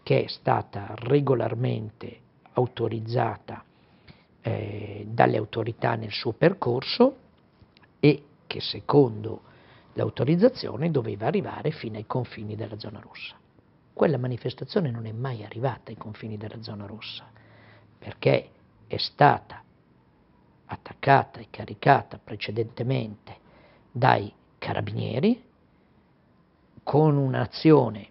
che 0.04 0.24
è 0.24 0.28
stata 0.28 0.96
regolarmente 0.98 2.20
autorizzata 2.54 3.64
eh, 4.42 5.06
dalle 5.08 5.38
autorità 5.38 5.94
nel 5.94 6.12
suo 6.12 6.34
percorso 6.34 7.16
e 8.00 8.24
che 8.48 8.60
secondo 8.60 9.44
l'autorizzazione 9.94 10.90
doveva 10.90 11.28
arrivare 11.28 11.70
fino 11.70 11.98
ai 11.98 12.08
confini 12.08 12.56
della 12.56 12.80
zona 12.80 13.00
rossa. 13.00 13.36
Quella 13.94 14.18
manifestazione 14.18 14.90
non 14.90 15.06
è 15.06 15.12
mai 15.12 15.44
arrivata 15.44 15.92
ai 15.92 15.98
confini 15.98 16.38
della 16.38 16.62
zona 16.64 16.88
rossa 16.88 17.30
perché 18.00 18.50
è 18.88 18.98
stata 18.98 19.64
attaccata 20.66 21.40
e 21.40 21.48
caricata 21.52 22.20
precedentemente 22.22 23.38
dai 23.92 24.34
carabinieri 24.58 25.50
con 26.84 27.18
un'azione 27.18 28.08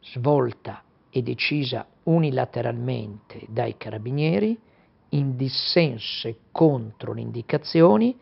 svolta 0.00 0.82
e 1.10 1.22
decisa 1.22 1.86
unilateralmente 2.04 3.46
dai 3.48 3.76
carabinieri 3.76 4.58
in 5.10 5.36
dissenso 5.36 6.34
contro 6.52 7.12
le 7.12 7.20
indicazioni 7.20 8.16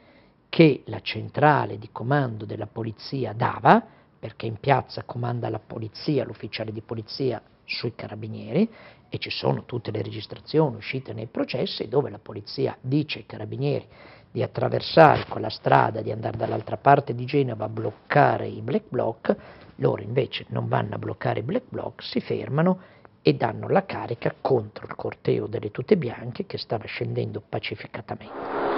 che 0.48 0.82
la 0.86 1.00
centrale 1.00 1.78
di 1.78 1.88
comando 1.90 2.44
della 2.44 2.66
polizia 2.66 3.32
dava, 3.32 3.84
perché 4.18 4.46
in 4.46 4.60
piazza 4.60 5.02
comanda 5.02 5.48
la 5.48 5.58
polizia, 5.58 6.24
l'ufficiale 6.24 6.72
di 6.72 6.80
polizia 6.80 7.42
sui 7.64 7.94
carabinieri 7.94 8.70
e 9.08 9.18
ci 9.18 9.30
sono 9.30 9.64
tutte 9.64 9.90
le 9.90 10.02
registrazioni 10.02 10.76
uscite 10.76 11.12
nei 11.12 11.26
processi 11.26 11.88
dove 11.88 12.10
la 12.10 12.18
polizia 12.18 12.76
dice 12.80 13.18
ai 13.18 13.26
carabinieri 13.26 13.86
di 14.34 14.42
attraversare 14.42 15.26
quella 15.28 15.48
strada, 15.48 16.02
di 16.02 16.10
andare 16.10 16.36
dall'altra 16.36 16.76
parte 16.76 17.14
di 17.14 17.24
Genova 17.24 17.66
a 17.66 17.68
bloccare 17.68 18.48
i 18.48 18.62
black 18.62 18.86
bloc, 18.88 19.36
loro 19.76 20.02
invece 20.02 20.44
non 20.48 20.66
vanno 20.66 20.96
a 20.96 20.98
bloccare 20.98 21.38
i 21.38 21.44
black 21.44 21.66
bloc, 21.68 22.02
si 22.02 22.18
fermano 22.18 22.80
e 23.22 23.34
danno 23.34 23.68
la 23.68 23.84
carica 23.84 24.34
contro 24.40 24.86
il 24.86 24.96
corteo 24.96 25.46
delle 25.46 25.70
tute 25.70 25.96
bianche 25.96 26.46
che 26.46 26.58
stava 26.58 26.84
scendendo 26.84 27.40
pacificatamente. 27.48 28.74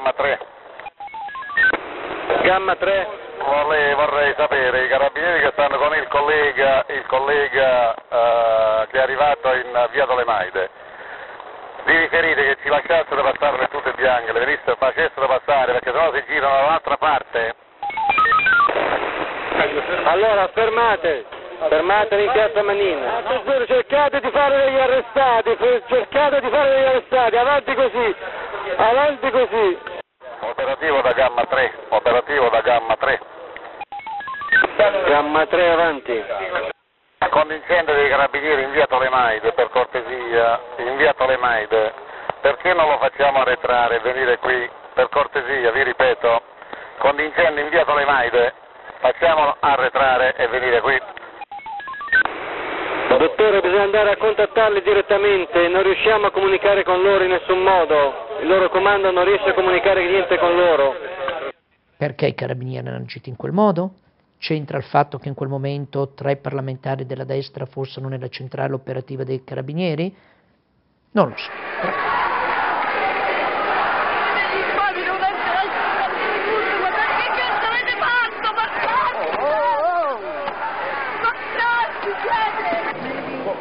Gamma 0.00 0.12
3. 0.12 0.38
Gamma 2.42 2.74
3. 2.76 3.06
Vorrei, 3.44 3.94
vorrei, 3.94 4.34
sapere 4.36 4.84
i 4.84 4.88
carabinieri 4.88 5.40
che 5.40 5.50
stanno 5.52 5.78
con 5.78 5.94
il 5.94 6.06
collega, 6.08 6.84
il 6.88 7.04
collega 7.06 7.90
uh, 7.90 8.86
che 8.88 8.98
è 8.98 9.00
arrivato 9.00 9.52
in 9.52 9.88
via 9.92 10.06
Dolemaide. 10.06 10.70
Vi 11.84 11.96
riferite 11.98 12.39
che 12.50 12.56
ci 12.62 12.68
lasciassero 12.68 13.22
passare 13.22 13.58
le 13.58 13.68
tute 13.68 13.92
bianche, 13.92 14.32
le 14.32 14.44
venissero, 14.44 14.74
facessero 14.76 15.26
passare 15.26 15.72
perché 15.72 15.92
sennò 15.92 16.12
si 16.12 16.24
girano 16.26 16.54
dall'altra 16.54 16.96
parte? 16.96 17.54
Allora 20.04 20.48
fermate, 20.48 21.26
fermatevi 21.68 22.24
in 22.24 22.32
piazza 22.32 22.62
Manina. 22.62 23.22
Cercate 23.66 24.20
di 24.20 24.30
fare 24.30 24.64
degli 24.64 24.78
arrestati, 24.78 25.56
cercate 25.86 26.40
di 26.40 26.48
fare 26.48 26.70
degli 26.70 26.86
arrestati, 26.86 27.36
avanti 27.36 27.74
così, 27.74 28.16
avanti 28.76 29.30
così. 29.30 29.78
Operativo 30.40 31.00
da 31.02 31.12
gamma 31.12 31.44
3, 31.44 31.72
operativo 31.90 32.48
da 32.48 32.60
gamma 32.62 32.96
3. 32.96 33.20
Gamma 35.06 35.46
3 35.46 35.70
avanti. 35.70 36.24
Con 37.30 37.46
l'incendio 37.46 37.94
dei 37.94 38.08
carabinieri 38.08 38.62
in 38.62 38.72
via 38.72 38.86
Tolemaide, 38.86 39.52
per 39.52 39.68
cortesia, 39.68 40.58
in 40.78 40.96
via 40.96 41.12
Tolemaide, 41.14 42.08
perché 42.40 42.72
non 42.74 42.88
lo 42.88 42.98
facciamo 42.98 43.40
arretrare 43.40 43.96
e 43.96 44.00
venire 44.00 44.38
qui? 44.38 44.68
Per 44.94 45.08
cortesia, 45.08 45.70
vi 45.72 45.82
ripeto, 45.84 46.42
con 46.98 47.14
l'incendio 47.14 47.62
in 47.62 47.70
via 47.70 47.84
Tolemaide, 47.84 48.54
facciamolo 49.00 49.56
arretrare 49.60 50.34
e 50.36 50.48
venire 50.48 50.80
qui. 50.80 50.98
Dottore, 53.20 53.60
bisogna 53.60 53.82
andare 53.82 54.12
a 54.12 54.16
contattarli 54.16 54.80
direttamente, 54.80 55.68
non 55.68 55.82
riusciamo 55.82 56.28
a 56.28 56.30
comunicare 56.30 56.84
con 56.84 57.02
loro 57.02 57.22
in 57.22 57.30
nessun 57.30 57.62
modo. 57.62 58.38
Il 58.40 58.48
loro 58.48 58.70
comando 58.70 59.10
non 59.10 59.26
riesce 59.26 59.50
a 59.50 59.52
comunicare 59.52 60.06
niente 60.08 60.38
con 60.38 60.56
loro. 60.56 60.94
Perché 61.98 62.28
i 62.28 62.34
carabinieri 62.34 62.88
hanno 62.88 62.96
agito 62.96 63.28
in 63.28 63.36
quel 63.36 63.52
modo? 63.52 63.90
C'entra 64.38 64.78
il 64.78 64.84
fatto 64.84 65.18
che 65.18 65.28
in 65.28 65.34
quel 65.34 65.50
momento 65.50 66.14
tre 66.14 66.36
parlamentari 66.36 67.04
della 67.04 67.24
destra 67.24 67.66
fossero 67.66 68.08
nella 68.08 68.28
centrale 68.28 68.72
operativa 68.72 69.22
dei 69.22 69.44
carabinieri? 69.44 70.16
Non 71.12 71.28
lo 71.28 71.36
so. 71.36 71.99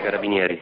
Carabinieri. 0.09 0.59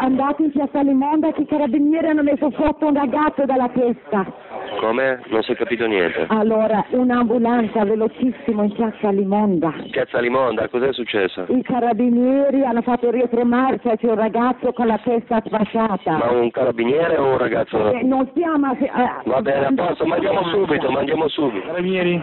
Andate 0.00 0.42
in 0.42 0.50
piazza 0.50 0.82
Limonda 0.82 1.32
che 1.32 1.40
i 1.42 1.46
carabinieri 1.46 2.08
hanno 2.08 2.22
messo 2.22 2.50
sotto 2.50 2.88
un 2.88 2.94
ragazzo 2.94 3.46
dalla 3.46 3.70
testa. 3.70 4.30
Come? 4.78 5.22
Non 5.28 5.42
si 5.42 5.52
è 5.52 5.56
capito 5.56 5.86
niente. 5.86 6.26
Allora, 6.28 6.84
un'ambulanza 6.90 7.84
velocissimo 7.84 8.62
in 8.64 8.72
piazza 8.72 9.10
Limonda. 9.10 9.72
Piazza 9.90 10.20
Limonda, 10.20 10.68
cos'è 10.68 10.92
successo? 10.92 11.46
I 11.48 11.62
carabinieri 11.62 12.62
hanno 12.62 12.82
fatto 12.82 13.10
retromarcia, 13.10 13.96
c'è 13.96 14.08
un 14.08 14.16
ragazzo 14.16 14.72
con 14.74 14.86
la 14.86 15.00
testa 15.02 15.42
sfasciata. 15.42 16.18
Ma 16.18 16.30
un 16.30 16.50
carabiniere 16.50 17.16
o 17.16 17.30
un 17.32 17.38
ragazzo? 17.38 17.92
Eh, 17.92 18.02
non 18.02 18.28
stiamo... 18.32 18.76
Eh, 18.78 18.90
Va 19.24 19.40
bene, 19.40 19.66
a 19.66 19.72
posto, 19.74 20.04
mandiamo 20.04 20.44
subito, 20.48 20.90
mandiamo 20.90 21.28
subito. 21.28 21.66
Carabinieri? 21.66 22.22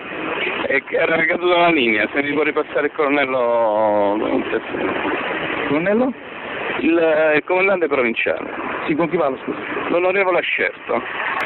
era 0.92 1.16
ricaduto 1.16 1.48
dalla 1.48 1.70
linea, 1.70 2.08
se 2.14 2.22
mi 2.22 2.34
può 2.34 2.44
ripassare 2.44 2.88
il 2.88 2.92
colonnello... 2.94 4.18
Colonnello? 5.68 6.14
Il, 6.80 7.34
il 7.36 7.44
comandante 7.44 7.88
provinciale. 7.88 8.50
Sì, 8.88 8.96
con 8.96 9.10
chi 9.10 9.18
parlo, 9.18 9.38
scusa? 9.44 9.60
L'onorevole 9.90 10.40
Ascerto. 10.40 11.02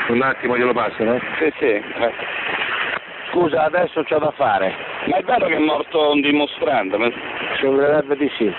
Un 0.10 0.22
attimo 0.22 0.58
glielo 0.58 0.74
passo, 0.74 1.02
eh? 1.02 1.20
Sì, 1.40 1.54
sì. 1.58 1.66
Eh. 1.66 2.14
Scusa, 3.32 3.64
adesso 3.64 4.04
c'ho 4.04 4.20
da 4.20 4.32
fare. 4.32 4.74
Ma 5.08 5.18
è 5.18 5.24
vero 5.24 5.48
che 5.48 5.56
è 5.56 5.60
morto 5.60 6.12
un 6.12 6.22
dimostrante? 6.22 6.98
Ma... 6.98 7.10
Sembrerebbe 7.60 8.18
di 8.18 8.30
sì. 8.38 8.54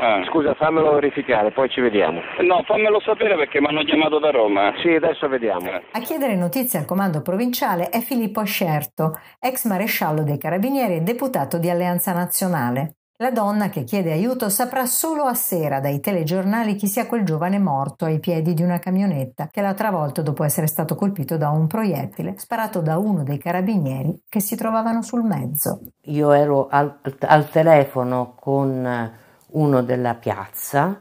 Ah. 0.00 0.24
Scusa, 0.24 0.54
fammelo 0.54 0.94
verificare, 0.94 1.50
poi 1.50 1.68
ci 1.68 1.80
vediamo. 1.80 2.22
No, 2.40 2.62
fammelo 2.64 3.00
sapere 3.00 3.36
perché 3.36 3.60
mi 3.60 3.66
hanno 3.66 3.84
chiamato 3.84 4.18
da 4.18 4.30
Roma. 4.30 4.72
Sì, 4.78 4.94
adesso 4.94 5.28
vediamo. 5.28 5.68
Eh. 5.68 5.82
A 5.92 6.00
chiedere 6.00 6.36
notizie 6.36 6.78
al 6.78 6.86
comando 6.86 7.20
provinciale 7.20 7.90
è 7.90 8.00
Filippo 8.00 8.40
Ascerto, 8.40 9.12
ex 9.38 9.66
maresciallo 9.66 10.22
dei 10.24 10.38
carabinieri 10.38 10.96
e 10.96 11.00
deputato 11.00 11.58
di 11.58 11.68
Alleanza 11.68 12.12
Nazionale. 12.14 12.94
La 13.20 13.30
donna 13.30 13.68
che 13.68 13.84
chiede 13.84 14.12
aiuto 14.12 14.48
saprà 14.48 14.86
solo 14.86 15.24
a 15.24 15.34
sera 15.34 15.78
dai 15.78 16.00
telegiornali 16.00 16.74
chi 16.74 16.86
sia 16.86 17.06
quel 17.06 17.22
giovane 17.22 17.58
morto 17.58 18.06
ai 18.06 18.18
piedi 18.18 18.54
di 18.54 18.62
una 18.62 18.78
camionetta 18.78 19.48
che 19.50 19.60
l'ha 19.60 19.74
travolto 19.74 20.22
dopo 20.22 20.42
essere 20.42 20.66
stato 20.66 20.94
colpito 20.94 21.36
da 21.36 21.50
un 21.50 21.66
proiettile 21.66 22.32
sparato 22.38 22.80
da 22.80 22.96
uno 22.96 23.22
dei 23.22 23.36
carabinieri 23.36 24.22
che 24.26 24.40
si 24.40 24.56
trovavano 24.56 25.02
sul 25.02 25.22
mezzo. 25.22 25.80
Io 26.04 26.32
ero 26.32 26.68
al, 26.68 26.98
al 27.18 27.50
telefono 27.50 28.36
con 28.40 29.12
uno 29.48 29.82
della 29.82 30.14
piazza 30.14 30.98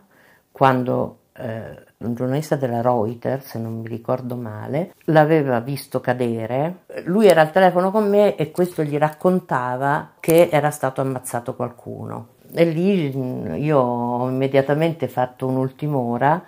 quando 0.51 1.19
eh, 1.37 1.85
un 1.99 2.13
giornalista 2.13 2.55
della 2.55 2.81
Reuters, 2.81 3.45
se 3.45 3.59
non 3.59 3.79
mi 3.81 3.87
ricordo 3.87 4.35
male, 4.37 4.93
l'aveva 5.05 5.59
visto 5.59 5.99
cadere. 5.99 6.85
Lui 7.03 7.27
era 7.27 7.41
al 7.41 7.51
telefono 7.51 7.91
con 7.91 8.09
me 8.09 8.35
e 8.35 8.51
questo 8.51 8.83
gli 8.83 8.97
raccontava 8.97 10.11
che 10.19 10.47
era 10.49 10.71
stato 10.71 11.01
ammazzato 11.01 11.55
qualcuno. 11.55 12.35
E 12.53 12.63
lì 12.63 13.13
mm, 13.13 13.55
io 13.55 13.77
ho 13.79 14.29
immediatamente 14.29 15.09
fatto 15.09 15.47
un'ultima 15.47 15.97
ora 15.97 16.43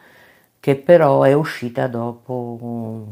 che 0.57 0.75
però 0.77 1.23
è 1.23 1.33
uscita 1.33 1.87
dopo 1.87 3.05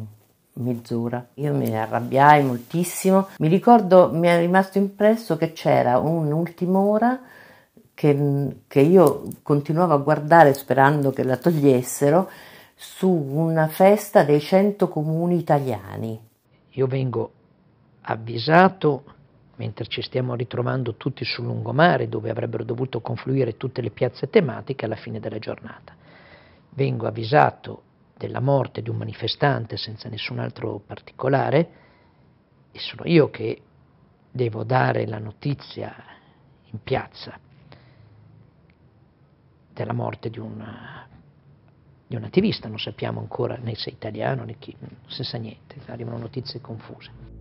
mezz'ora. 0.53 1.25
Io 1.35 1.53
mi 1.53 1.77
arrabbiai 1.77 2.43
moltissimo. 2.43 3.27
Mi 3.39 3.49
ricordo, 3.49 4.11
mi 4.13 4.27
è 4.27 4.39
rimasto 4.39 4.77
impresso 4.77 5.35
che 5.35 5.51
c'era 5.51 5.97
un'ultima 5.97 6.79
ora 6.79 7.19
che, 7.99 8.61
che 8.65 8.79
io 8.79 9.23
continuavo 9.43 9.93
a 9.93 9.97
guardare 9.97 10.53
sperando 10.53 11.11
che 11.11 11.21
la 11.23 11.35
togliessero 11.35 12.31
su 12.73 13.09
una 13.09 13.67
festa 13.67 14.23
dei 14.23 14.39
100 14.39 14.87
comuni 14.87 15.37
italiani. 15.37 16.17
Io 16.69 16.87
vengo 16.87 17.33
avvisato 18.03 19.03
mentre 19.57 19.85
ci 19.87 20.01
stiamo 20.01 20.35
ritrovando 20.35 20.95
tutti 20.95 21.25
sul 21.25 21.43
lungomare 21.43 22.07
dove 22.07 22.29
avrebbero 22.29 22.63
dovuto 22.63 23.01
confluire 23.01 23.57
tutte 23.57 23.81
le 23.81 23.89
piazze 23.89 24.29
tematiche 24.29 24.85
alla 24.85 24.95
fine 24.95 25.19
della 25.19 25.39
giornata. 25.39 25.93
Vengo 26.69 27.05
avvisato 27.05 27.81
della 28.15 28.39
morte 28.39 28.81
di 28.81 28.89
un 28.89 28.95
manifestante 28.95 29.75
senza 29.75 30.07
nessun 30.07 30.39
altro 30.39 30.79
particolare 30.87 31.69
e 32.71 32.79
sono 32.79 33.01
io 33.03 33.29
che 33.29 33.61
devo 34.31 34.63
dare 34.63 35.05
la 35.05 35.19
notizia 35.19 35.93
in 36.71 36.81
piazza 36.81 37.37
della 39.79 39.93
morte 39.93 40.29
di 40.29 40.39
un, 40.39 40.61
di 42.05 42.15
un 42.15 42.23
attivista, 42.23 42.67
non 42.67 42.79
sappiamo 42.79 43.19
ancora 43.19 43.57
né 43.61 43.75
se 43.75 43.89
italiano 43.89 44.43
né 44.43 44.55
chi, 44.59 44.75
non 44.79 44.89
si 45.07 45.23
sa 45.23 45.37
niente, 45.37 45.75
arrivano 45.85 46.17
notizie 46.17 46.59
confuse. 46.59 47.37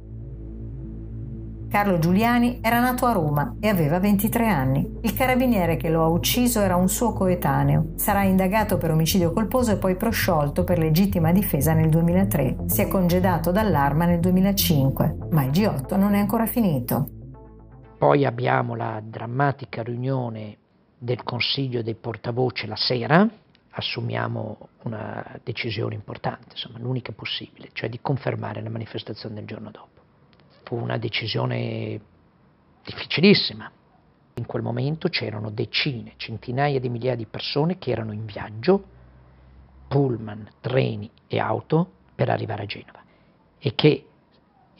Carlo 1.69 1.99
Giuliani 1.99 2.61
era 2.63 2.81
nato 2.81 3.05
a 3.05 3.13
Roma 3.13 3.57
e 3.61 3.69
aveva 3.69 3.99
23 3.99 4.49
anni. 4.49 5.01
Il 5.03 5.13
carabiniere 5.13 5.77
che 5.77 5.91
lo 5.91 6.03
ha 6.03 6.09
ucciso 6.09 6.61
era 6.61 6.77
un 6.77 6.89
suo 6.89 7.13
coetaneo. 7.13 7.91
Sarà 7.97 8.23
indagato 8.23 8.79
per 8.79 8.91
omicidio 8.91 9.33
colposo 9.33 9.73
e 9.73 9.77
poi 9.77 9.95
prosciolto 9.95 10.65
per 10.65 10.79
legittima 10.79 11.31
difesa 11.31 11.75
nel 11.75 11.91
2003. 11.91 12.57
Si 12.67 12.81
è 12.81 12.89
congedato 12.89 13.51
dall'arma 13.51 14.07
nel 14.07 14.19
2005, 14.19 15.17
ma 15.31 15.45
il 15.45 15.51
G8 15.51 15.99
non 15.99 16.15
è 16.15 16.21
ancora 16.21 16.47
finito. 16.47 17.11
Poi 17.99 18.25
abbiamo 18.25 18.75
la 18.75 19.03
drammatica 19.05 19.83
riunione 19.83 20.57
del 20.99 21.23
Consiglio 21.23 21.83
dei 21.83 21.95
portavoce 21.95 22.67
la 22.67 22.77
sera, 22.77 23.29
assumiamo 23.71 24.69
una 24.83 25.39
decisione 25.45 25.95
importante, 25.95 26.49
insomma 26.51 26.79
l'unica 26.79 27.13
possibile, 27.13 27.71
cioè 27.73 27.89
di 27.89 28.01
confermare 28.01 28.61
la 28.61 28.71
manifestazione 28.71 29.37
del 29.37 29.47
giorno 29.47 29.71
dopo. 29.71 30.03
Fu 30.65 30.77
una 30.77 30.99
decisione 30.99 32.01
difficilissima. 32.85 33.71
In 34.35 34.47
quel 34.47 34.63
momento 34.63 35.09
c'erano 35.09 35.51
decine, 35.51 36.15
centinaia 36.17 36.81
di 36.81 36.89
migliaia 36.89 37.17
di 37.17 37.27
persone 37.27 37.79
che 37.79 37.91
erano 37.91 38.13
in 38.13 38.25
viaggio, 38.25 38.85
pullman, 39.89 40.49
treni 40.61 41.11
e 41.27 41.39
auto 41.39 41.91
per 42.15 42.29
arrivare 42.29 42.65
a 42.65 42.67
Genova 42.67 43.03
e 43.59 43.75
che 43.75 44.08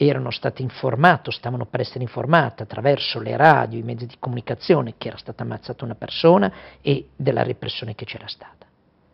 erano 0.01 0.31
state 0.31 0.61
informate, 0.61 1.29
stavano 1.29 1.65
per 1.65 1.81
essere 1.81 2.03
informate 2.03 2.63
attraverso 2.63 3.19
le 3.19 3.35
radio, 3.35 3.77
i 3.77 3.83
mezzi 3.83 4.05
di 4.05 4.15
comunicazione 4.17 4.93
che 4.97 5.09
era 5.09 5.17
stata 5.17 5.43
ammazzata 5.43 5.83
una 5.83 5.95
persona 5.95 6.51
e 6.81 7.09
della 7.17 7.43
repressione 7.43 7.95
che 7.95 8.05
c'era 8.05 8.27
stata. 8.27 8.65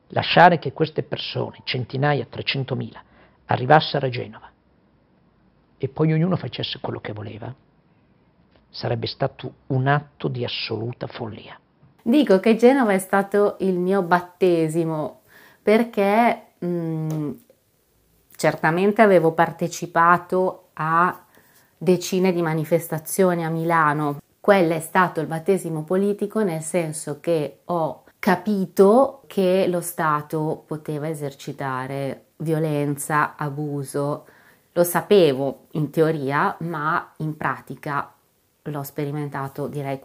Lasciare 0.09 0.59
che 0.59 0.73
queste 0.73 1.01
persone, 1.01 1.61
centinaia, 1.63 2.27
300.000, 2.31 2.89
arrivassero 3.45 4.05
a 4.05 4.09
Genova 4.09 4.51
e 5.75 5.87
poi 5.87 6.13
ognuno 6.13 6.35
facesse 6.35 6.79
quello 6.79 6.99
che 6.99 7.13
voleva, 7.13 7.51
sarebbe 8.69 9.07
stato 9.07 9.53
un 9.67 9.87
atto 9.87 10.27
di 10.27 10.43
assoluta 10.43 11.07
follia. 11.07 11.59
Dico 12.03 12.39
che 12.39 12.55
Genova 12.57 12.93
è 12.93 12.99
stato 12.99 13.55
il 13.61 13.79
mio 13.79 14.03
battesimo 14.03 15.21
perché 15.63 16.49
mh, 16.59 17.31
certamente 18.35 19.01
avevo 19.01 19.31
partecipato 19.31 20.64
a 20.75 21.23
decine 21.77 22.31
di 22.31 22.41
manifestazioni 22.41 23.43
a 23.43 23.49
Milano. 23.49 24.19
Quello 24.39 24.73
è 24.73 24.79
stato 24.79 25.19
il 25.21 25.27
battesimo 25.27 25.83
politico 25.83 26.43
nel 26.43 26.61
senso 26.61 27.19
che 27.19 27.59
ho 27.65 28.03
capito 28.19 29.23
che 29.27 29.67
lo 29.67 29.81
Stato 29.81 30.63
poteva 30.65 31.07
esercitare 31.07 32.25
violenza, 32.37 33.35
abuso. 33.35 34.25
Lo 34.71 34.83
sapevo 34.83 35.67
in 35.71 35.89
teoria, 35.89 36.55
ma 36.59 37.13
in 37.17 37.37
pratica 37.37 38.11
l'ho 38.63 38.83
sperimentato 38.83 39.67
direi 39.67 39.99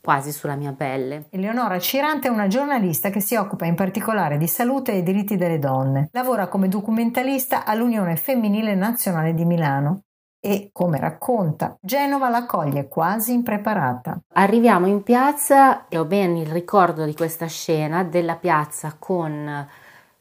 quasi 0.00 0.32
sulla 0.32 0.56
mia 0.56 0.72
pelle. 0.72 1.26
Eleonora 1.30 1.78
Cirante 1.78 2.28
è 2.28 2.30
una 2.30 2.46
giornalista 2.48 3.10
che 3.10 3.20
si 3.20 3.36
occupa 3.36 3.66
in 3.66 3.74
particolare 3.74 4.38
di 4.38 4.46
salute 4.46 4.92
e 4.92 5.02
diritti 5.02 5.36
delle 5.36 5.58
donne. 5.58 6.08
Lavora 6.12 6.48
come 6.48 6.68
documentalista 6.68 7.64
all'Unione 7.64 8.16
Femminile 8.16 8.74
Nazionale 8.74 9.34
di 9.34 9.44
Milano 9.44 10.02
e, 10.40 10.70
come 10.72 10.98
racconta, 10.98 11.76
Genova 11.80 12.30
l'accoglie 12.30 12.88
quasi 12.88 13.34
impreparata. 13.34 14.18
Arriviamo 14.34 14.86
in 14.86 15.02
piazza 15.02 15.86
e 15.88 15.98
ho 15.98 16.06
ben 16.06 16.36
il 16.36 16.46
ricordo 16.46 17.04
di 17.04 17.14
questa 17.14 17.46
scena 17.46 18.02
della 18.04 18.36
piazza 18.36 18.96
con 18.98 19.68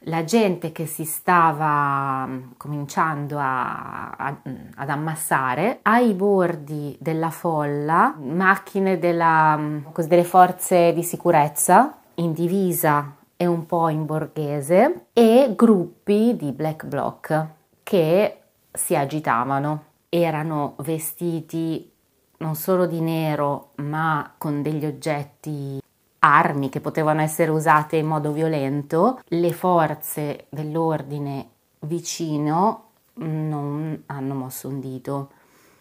la 0.04 0.24
gente 0.24 0.72
che 0.72 0.86
si 0.86 1.04
stava 1.04 2.26
mm, 2.26 2.52
cominciando 2.58 3.38
a, 3.38 4.12
a, 4.12 4.42
ad 4.76 4.90
ammassare, 4.90 5.80
ai 5.84 6.14
bordi 6.14 6.96
della 7.00 7.30
folla, 7.30 8.16
macchine 8.18 8.98
della, 8.98 9.58
mm, 9.58 9.86
delle 10.08 10.24
forze 10.24 10.94
di 10.94 11.04
sicurezza 11.04 11.98
in 12.16 12.32
divisa 12.34 13.16
e 13.36 13.46
un 13.46 13.66
po' 13.66 13.90
in 13.90 14.06
borghese 14.06 15.08
e 15.14 15.54
gruppi 15.56 16.36
di 16.36 16.52
black 16.52 16.86
bloc 16.86 17.48
che 17.84 18.42
si 18.72 18.96
agitavano. 18.96 19.84
Erano 20.10 20.76
vestiti 20.80 21.92
non 22.38 22.56
solo 22.56 22.86
di 22.86 23.00
nero, 23.00 23.72
ma 23.76 24.34
con 24.38 24.62
degli 24.62 24.86
oggetti 24.86 25.80
armi 26.20 26.70
che 26.70 26.82
potevano 26.82 27.22
essere 27.22 27.52
usate 27.52 27.98
in 27.98 28.08
modo 28.08 28.32
violento, 28.32 29.20
le 29.26 29.54
forze 29.54 30.46
dell'ordine 30.50 31.48
vicino 31.82 32.84
non 33.16 34.04
hanno 34.08 34.34
mosso 34.34 34.68
un 34.68 34.80
dito. 34.80 35.32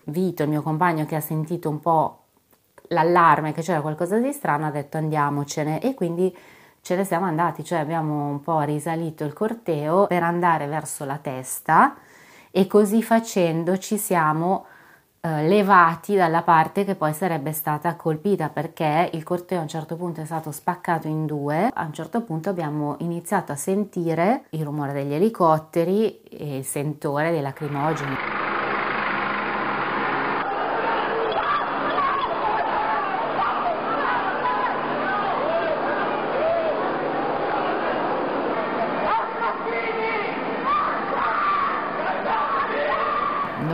Vito, 0.05 0.43
il 0.43 0.49
mio 0.49 0.63
compagno 0.63 1.05
che 1.07 1.17
ha 1.17 1.21
sentito 1.21 1.69
un 1.69 1.81
po' 1.81 2.23
l'allarme 2.89 3.53
che 3.53 3.63
c'era 3.63 3.81
qualcosa 3.81 4.19
di 4.19 4.33
strano, 4.33 4.67
ha 4.67 4.71
detto 4.71 4.97
andiamocene 4.97 5.81
e 5.81 5.95
quindi 5.95 6.35
ce 6.81 6.97
ne 6.97 7.05
siamo 7.05 7.27
andati, 7.27 7.65
cioè 7.65 7.79
abbiamo 7.79 8.29
un 8.29 8.41
po' 8.41 8.61
risalito 8.61 9.25
il 9.25 9.33
corteo 9.33 10.07
per 10.07 10.23
andare 10.23 10.67
verso 10.67 11.05
la 11.05 11.19
testa 11.19 11.97
e 12.51 12.67
così 12.67 13.03
facendo 13.03 13.77
ci 13.77 13.99
siamo 13.99 14.65
eh, 15.21 15.47
levati 15.49 16.15
dalla 16.15 16.43
parte 16.43 16.85
che 16.85 16.95
poi 16.95 17.13
sarebbe 17.13 17.53
stata 17.53 17.97
colpita 17.97 18.49
perché 18.49 19.11
il 19.13 19.23
corteo 19.25 19.59
a 19.59 19.63
un 19.63 19.69
certo 19.69 19.97
punto 19.97 20.21
è 20.21 20.25
stato 20.25 20.53
spaccato 20.53 21.09
in 21.09 21.27
due, 21.27 21.71
a 21.73 21.85
un 21.85 21.93
certo 21.93 22.23
punto 22.23 22.51
abbiamo 22.51 22.97
iniziato 23.01 23.53
a 23.53 23.57
sentire 23.57 24.45
il 24.51 24.65
rumore 24.65 24.93
degli 24.93 25.15
elicotteri 25.15 26.21
e 26.23 26.59
il 26.59 26.65
sentore 26.65 27.31
dei 27.31 27.43
lacrimogeni. 27.43 28.48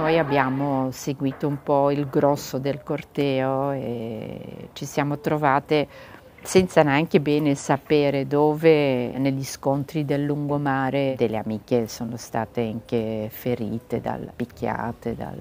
Noi 0.05 0.19
abbiamo 0.19 0.91
seguito 0.91 1.49
un 1.49 1.63
po' 1.63 1.91
il 1.91 2.07
grosso 2.11 2.59
del 2.59 2.83
corteo 2.83 3.71
e 3.71 4.69
ci 4.75 4.85
siamo 4.85 5.19
trovate 5.19 5.89
senza 6.45 6.83
neanche 6.83 7.21
bene 7.21 7.55
sapere 7.55 8.27
dove 8.27 9.17
negli 9.19 9.45
scontri 9.45 10.05
del 10.05 10.25
lungomare 10.25 11.15
delle 11.17 11.39
amiche 11.39 11.89
sono 11.89 12.17
state 12.17 12.61
anche 12.61 13.29
ferite, 13.31 14.01
dal, 14.01 14.31
picchiate, 14.35 15.17
dal, 15.17 15.39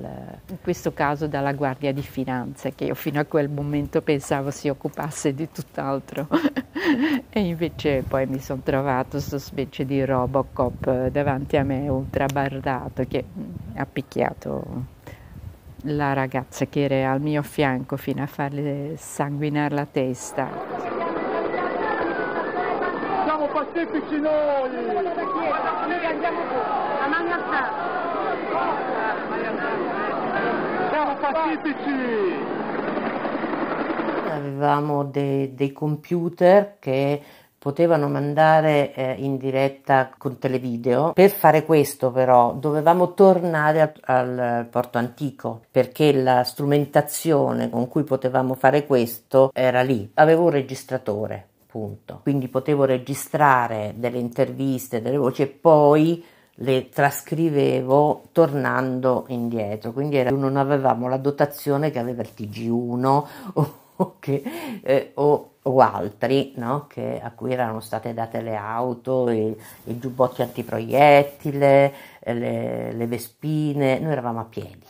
in 0.47 0.57
questo 0.61 0.93
caso 0.93 1.27
dalla 1.27 1.53
Guardia 1.53 1.91
di 1.91 2.01
Finanza 2.01 2.69
che 2.69 2.85
io 2.85 2.95
fino 2.95 3.19
a 3.19 3.25
quel 3.25 3.49
momento 3.49 4.01
pensavo 4.01 4.49
si 4.49 4.69
occupasse 4.69 5.33
di 5.33 5.49
tutt'altro 5.51 6.27
e 7.29 7.39
invece 7.39 8.03
poi 8.07 8.25
mi 8.25 8.39
sono 8.39 8.61
trovato 8.63 9.09
questo 9.11 9.39
specie 9.39 9.85
di 9.85 10.03
Robocop 10.03 11.07
davanti 11.09 11.57
a 11.57 11.63
me 11.63 11.87
ultrabardato 11.89 13.03
che 13.07 13.23
ha 13.75 13.85
picchiato 13.85 14.91
la 15.83 16.13
ragazza 16.13 16.65
che 16.65 16.83
era 16.83 17.11
al 17.11 17.21
mio 17.21 17.41
fianco 17.41 17.97
fino 17.97 18.23
a 18.23 18.27
farle 18.27 18.95
sanguinare 18.97 19.75
la 19.75 19.85
testa. 19.85 20.92
Siamo 23.83 23.99
pacifici 23.99 24.19
noi! 24.21 24.69
A 26.99 27.07
mani 27.07 27.31
alzate. 27.31 27.91
Siamo 30.89 31.15
pacifici! 31.17 31.91
Avevamo 34.29 35.03
dei, 35.03 35.53
dei 35.53 35.73
computer 35.73 36.77
che 36.79 37.21
potevano 37.59 38.07
mandare 38.07 38.93
eh, 38.93 39.15
in 39.19 39.37
diretta 39.37 40.09
con 40.17 40.37
televideo. 40.37 41.11
Per 41.13 41.29
fare 41.29 41.65
questo 41.65 42.11
però 42.11 42.53
dovevamo 42.53 43.13
tornare 43.13 43.93
al, 44.01 44.37
al, 44.37 44.67
porto 44.69 44.97
antico 44.97 45.61
perché 45.71 46.13
la 46.13 46.43
strumentazione 46.43 47.69
con 47.69 47.87
cui 47.87 48.03
potevamo 48.03 48.53
fare 48.53 48.85
questo 48.85 49.51
era 49.53 49.81
lì. 49.81 50.09
Avevo 50.15 50.43
un 50.43 50.49
registratore, 50.51 51.47
punto. 51.73 52.19
Quindi 52.21 52.49
potevo 52.49 52.85
registrare 52.85 53.95
delle 53.97 54.19
interviste, 54.19 55.01
delle 55.01 55.17
voci 55.17 55.41
e 55.41 55.47
poi 55.47 56.23
le 56.57 56.89
trascrivevo 56.89 58.25
tornando 58.31 59.25
indietro. 59.29 59.91
Quindi 59.91 60.17
era, 60.17 60.29
non 60.29 60.55
avevamo 60.55 61.07
la 61.07 61.17
dotazione 61.17 61.89
che 61.89 61.97
aveva 61.97 62.21
il 62.21 62.29
TG1 62.37 63.23
o, 63.95 64.15
che, 64.19 64.43
eh, 64.83 65.11
o 65.15 65.47
o 65.65 65.79
altri 65.79 66.51
no? 66.57 66.87
che, 66.87 67.21
a 67.23 67.31
cui 67.31 67.53
erano 67.53 67.79
state 67.79 68.13
date 68.13 68.41
le 68.41 68.55
auto, 68.55 69.29
i, 69.29 69.55
i 69.85 69.97
giubbotti 69.97 70.41
antiproiettile, 70.41 71.93
le, 72.19 72.91
le 72.91 73.07
vespine, 73.07 73.97
noi 73.99 74.11
eravamo 74.11 74.41
a 74.41 74.45
piedi. 74.45 74.85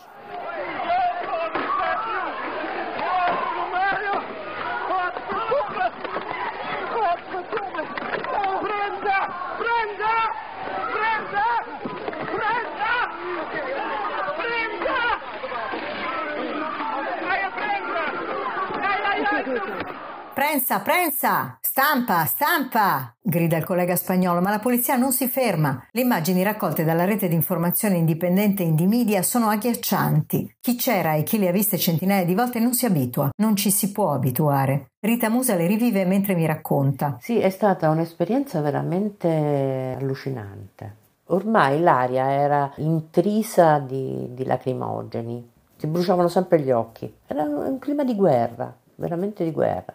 Prensa, 20.73 20.79
prensa! 20.79 21.57
Stampa, 21.61 22.25
stampa! 22.25 23.13
grida 23.21 23.57
il 23.57 23.63
collega 23.63 23.95
spagnolo, 23.95 24.41
ma 24.41 24.49
la 24.49 24.57
polizia 24.57 24.95
non 24.95 25.11
si 25.11 25.27
ferma. 25.27 25.85
Le 25.91 26.01
immagini 26.01 26.41
raccolte 26.41 26.83
dalla 26.83 27.05
rete 27.05 27.27
di 27.27 27.35
informazione 27.35 27.97
indipendente 27.97 28.63
Indimedia 28.63 29.21
sono 29.21 29.49
agghiaccianti. 29.49 30.55
Chi 30.59 30.75
c'era 30.75 31.13
e 31.13 31.21
chi 31.21 31.37
le 31.37 31.49
ha 31.49 31.51
viste 31.51 31.77
centinaia 31.77 32.25
di 32.25 32.33
volte 32.33 32.59
non 32.59 32.73
si 32.73 32.87
abitua, 32.87 33.29
non 33.37 33.55
ci 33.55 33.69
si 33.69 33.91
può 33.91 34.13
abituare. 34.13 34.87
Rita 34.99 35.29
Musa 35.29 35.53
le 35.53 35.67
rivive 35.67 36.05
mentre 36.05 36.33
mi 36.33 36.47
racconta. 36.47 37.17
Sì, 37.21 37.37
è 37.37 37.51
stata 37.51 37.91
un'esperienza 37.91 38.59
veramente 38.61 39.95
allucinante. 39.99 40.95
Ormai 41.25 41.81
l'aria 41.81 42.31
era 42.31 42.71
intrisa 42.77 43.77
di, 43.77 44.29
di 44.31 44.43
lacrimogeni, 44.43 45.51
si 45.77 45.85
bruciavano 45.85 46.29
sempre 46.29 46.61
gli 46.61 46.71
occhi. 46.71 47.13
Era 47.27 47.43
un 47.43 47.77
clima 47.77 48.03
di 48.03 48.15
guerra, 48.15 48.75
veramente 48.95 49.43
di 49.43 49.51
guerra. 49.51 49.93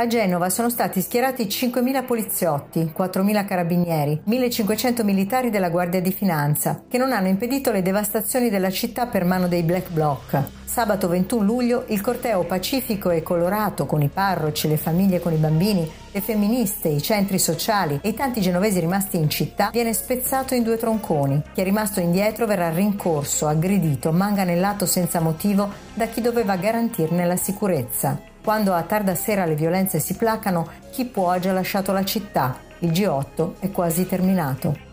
A 0.00 0.06
Genova 0.06 0.48
sono 0.48 0.70
stati 0.70 1.00
schierati 1.00 1.46
5.000 1.46 2.04
poliziotti, 2.04 2.92
4.000 2.96 3.44
carabinieri, 3.44 4.22
1.500 4.28 5.02
militari 5.02 5.50
della 5.50 5.70
Guardia 5.70 6.00
di 6.00 6.12
Finanza, 6.12 6.84
che 6.86 6.98
non 6.98 7.10
hanno 7.10 7.26
impedito 7.26 7.72
le 7.72 7.82
devastazioni 7.82 8.48
della 8.48 8.70
città 8.70 9.06
per 9.06 9.24
mano 9.24 9.48
dei 9.48 9.64
Black 9.64 9.90
Bloc. 9.90 10.40
Sabato 10.64 11.08
21 11.08 11.42
luglio 11.42 11.84
il 11.88 12.00
corteo 12.00 12.44
pacifico 12.44 13.10
e 13.10 13.24
colorato 13.24 13.86
con 13.86 14.00
i 14.00 14.08
parroci, 14.08 14.68
le 14.68 14.76
famiglie 14.76 15.18
con 15.18 15.32
i 15.32 15.36
bambini, 15.36 15.90
le 16.12 16.20
femministe, 16.20 16.86
i 16.86 17.02
centri 17.02 17.40
sociali 17.40 17.98
e 18.00 18.10
i 18.10 18.14
tanti 18.14 18.40
genovesi 18.40 18.78
rimasti 18.78 19.16
in 19.16 19.28
città 19.28 19.70
viene 19.72 19.92
spezzato 19.92 20.54
in 20.54 20.62
due 20.62 20.76
tronconi. 20.76 21.42
Chi 21.52 21.60
è 21.60 21.64
rimasto 21.64 21.98
indietro 21.98 22.46
verrà 22.46 22.70
rincorso, 22.70 23.48
aggredito, 23.48 24.12
manganellato 24.12 24.86
senza 24.86 25.18
motivo 25.18 25.72
da 25.92 26.06
chi 26.06 26.20
doveva 26.20 26.54
garantirne 26.54 27.26
la 27.26 27.36
sicurezza. 27.36 28.36
Quando 28.42 28.72
a 28.72 28.82
tarda 28.82 29.14
sera 29.14 29.44
le 29.44 29.54
violenze 29.54 29.98
si 29.98 30.14
placano, 30.14 30.68
chi 30.90 31.04
può 31.04 31.30
ha 31.30 31.38
già 31.38 31.52
lasciato 31.52 31.92
la 31.92 32.04
città. 32.04 32.58
Il 32.80 32.90
G8 32.90 33.54
è 33.58 33.70
quasi 33.70 34.06
terminato. 34.06 34.87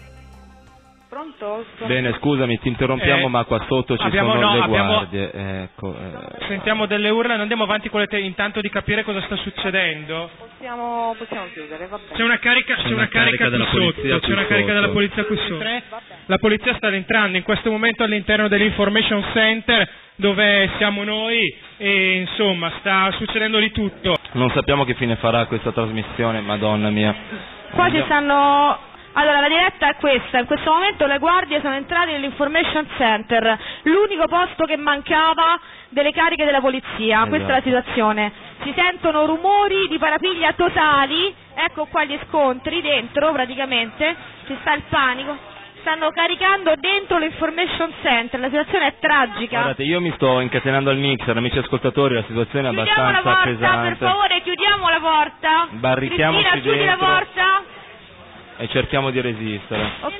Pronto? 1.16 1.64
Bene, 1.86 2.14
scusami, 2.20 2.60
ti 2.60 2.68
interrompiamo, 2.68 3.28
Eh, 3.28 3.30
ma 3.30 3.46
qua 3.46 3.64
sotto 3.70 3.96
ci 3.96 4.04
abbiamo- 4.06 4.34
sono 4.34 4.48
no, 4.48 4.54
le 4.58 4.64
abbiamo- 4.64 4.92
guardie. 4.96 5.32
Ecco, 5.64 5.96
eh. 5.96 6.46
Sentiamo 6.50 6.88
delle 6.88 7.10
urla, 7.10 7.32
non 7.32 7.40
andiamo 7.44 7.64
avanti 7.64 7.88
con 7.88 8.02
le 8.02 8.08
te- 8.08 8.20
intanto 8.20 8.60
di 8.60 8.68
capire 8.70 9.06
cosa 9.06 9.22
sta 9.22 9.38
succedendo. 9.38 10.30
Possiamo, 10.38 11.16
possiamo 11.18 11.46
chiudere, 11.54 11.88
va 11.88 11.98
bene. 12.00 12.18
C'è 12.18 12.22
una 12.22 12.38
carica, 12.38 12.76
c'è 12.76 12.88
una 12.92 13.08
carica, 13.08 13.48
della 13.48 13.66
qui 13.68 13.80
sotto, 13.80 14.02
qui 14.02 14.10
c'è 14.10 14.32
una 14.34 14.46
carica 14.46 14.68
sotto. 14.68 14.74
della 14.74 14.90
polizia 14.90 15.24
qui 15.24 15.38
sotto. 15.38 15.66
La 16.26 16.38
polizia 16.38 16.76
sta 16.76 16.90
entrando 16.90 17.38
in 17.38 17.44
questo 17.44 17.72
momento 17.72 18.04
all'interno 18.04 18.50
dell'information 18.50 19.24
center 19.32 19.90
dove 20.16 20.70
siamo 20.76 21.06
noi 21.06 21.40
e 21.78 22.18
insomma 22.18 22.74
sta 22.80 23.10
succedendo 23.12 23.58
di 23.60 23.72
tutto. 23.72 24.16
Non 24.34 24.50
sappiamo 24.52 24.84
che 24.84 24.96
fine 24.96 25.16
farà 25.16 25.46
questa 25.46 25.72
trasmissione, 25.72 26.42
madonna 26.42 26.90
mia. 26.90 27.16
Qua 27.72 27.90
ci 27.90 28.02
stanno... 28.04 28.92
Allora, 29.18 29.40
la 29.40 29.48
diretta 29.48 29.90
è 29.90 29.96
questa. 29.96 30.40
In 30.40 30.46
questo 30.46 30.72
momento 30.72 31.06
le 31.06 31.20
guardie 31.20 31.62
sono 31.62 31.76
entrate 31.76 32.12
nell'information 32.12 32.86
center, 32.98 33.58
l'unico 33.84 34.28
posto 34.28 34.66
che 34.66 34.76
mancava 34.78 35.58
delle 35.90 36.12
cariche 36.12 36.44
della 36.46 36.60
polizia. 36.60 37.26
Questa 37.28 37.48
è 37.48 37.52
la 37.52 37.58
Esatto. 37.58 37.64
situazione. 37.64 38.32
Si 38.64 38.74
sentono 38.76 39.26
rumori 39.26 39.88
di 39.88 39.98
parapiglia 39.98 40.52
totali 40.54 41.34
ecco 41.58 41.86
qua 41.86 42.04
gli 42.04 42.18
scontri 42.28 42.82
dentro 42.82 43.32
praticamente, 43.32 44.16
ci 44.48 44.56
sta 44.62 44.74
il 44.74 44.84
panico. 44.90 45.54
Stanno 45.80 46.10
caricando 46.10 46.74
dentro 46.78 47.18
l'information 47.20 47.94
center, 48.02 48.40
la 48.40 48.48
situazione 48.50 48.88
è 48.88 48.94
tragica. 49.00 49.58
Guardate, 49.60 49.84
io 49.84 50.02
mi 50.02 50.12
sto 50.16 50.40
incatenando 50.40 50.90
al 50.90 50.98
mixer, 50.98 51.38
amici 51.38 51.60
ascoltatori, 51.60 52.16
la 52.16 52.24
situazione 52.28 52.70
è 52.70 52.72
Chiudiamo 52.74 53.02
la 53.04 53.08
abbastanza 53.20 53.30
porta, 53.30 53.44
per 53.44 53.54
pesante. 53.58 54.06
favore, 54.06 54.42
chiudiamo 54.42 54.90
la 54.90 55.00
porta. 55.00 55.68
Barrichiamoci 55.70 56.44
Cristina, 56.50 56.62
chiudi 56.74 56.86
la 56.86 56.98
porta. 56.98 57.64
E 58.58 58.68
cerchiamo 58.70 59.10
di 59.12 59.20
resistere. 59.20 59.84
Ok, 60.02 60.14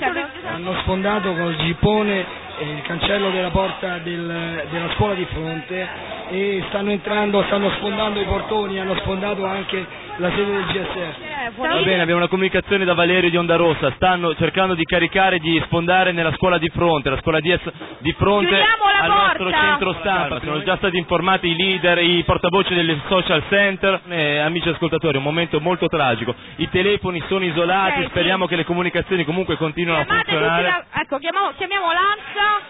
Hanno 0.46 0.74
sfondato 0.82 1.34
col 1.36 1.56
gippone 1.58 2.26
eh, 2.60 2.70
il 2.76 2.82
cancello 2.84 3.30
della 3.32 3.50
porta 3.50 3.98
del- 4.00 4.64
della 4.70 4.90
scuola 4.96 5.14
di 5.14 5.26
fronte 5.32 5.88
e 6.30 6.64
stanno 6.70 6.92
entrando, 6.92 7.44
stanno 7.44 7.70
sfondando 7.78 8.20
i 8.20 8.26
portoni, 8.26 8.80
hanno 8.80 8.96
sfondato 8.96 9.46
anche 9.46 9.86
la 10.18 10.30
sede 10.30 10.46
del 10.52 10.66
GSF. 10.66 11.58
Va 11.58 11.82
bene, 11.84 12.02
abbiamo 12.02 12.20
una 12.22 12.28
comunicazione 12.30 12.86
da 12.86 12.94
Valerio 12.94 13.30
di 13.30 13.38
Onda 13.38 13.56
Rossa, 13.56 13.92
stanno 13.96 14.34
cercando 14.36 14.74
di 14.74 14.84
caricare, 14.84 15.38
di 15.40 15.62
sfondare 15.66 16.12
nella 16.12 16.34
scuola 16.34 16.58
di 16.58 16.70
fronte, 16.70 17.10
la 17.10 17.18
scuola 17.22 17.40
DS 17.40 17.62
di 18.00 18.14
fronte 18.14 18.56
al 19.00 19.08
nostro 19.10 19.52
centro 19.52 19.94
stampa, 20.00 20.40
sono 20.40 20.64
già 20.64 20.78
stati 20.78 20.98
informati 20.98 21.48
i 21.48 21.56
leader, 21.56 22.00
i 22.00 22.24
portavoce 22.24 22.74
delle 22.74 23.00
social 23.08 23.44
center, 23.50 24.02
Eh, 24.08 24.38
amici 24.40 24.70
ascoltatori, 24.70 25.18
un 25.18 25.24
momento 25.24 25.60
molto 25.60 25.88
tragico, 25.88 26.34
i 26.58 26.70
telefoni 26.70 27.22
sono 27.28 27.44
isolati, 27.46 28.00
Ok, 28.00 28.04
sì. 28.06 28.10
speriamo 28.10 28.48
che 28.48 28.56
le 28.56 28.66
comunicazioni 28.66 29.24
comunque 29.26 29.58
continuino 29.58 29.98
a 30.00 30.04
Chiamate 30.06 30.26
funzionare. 30.32 30.64
la- 30.64 30.84
ecco, 31.02 31.18
chiamiamo, 31.20 31.52
chiamiamo 31.58 31.86
l'ANSA, 31.86 32.62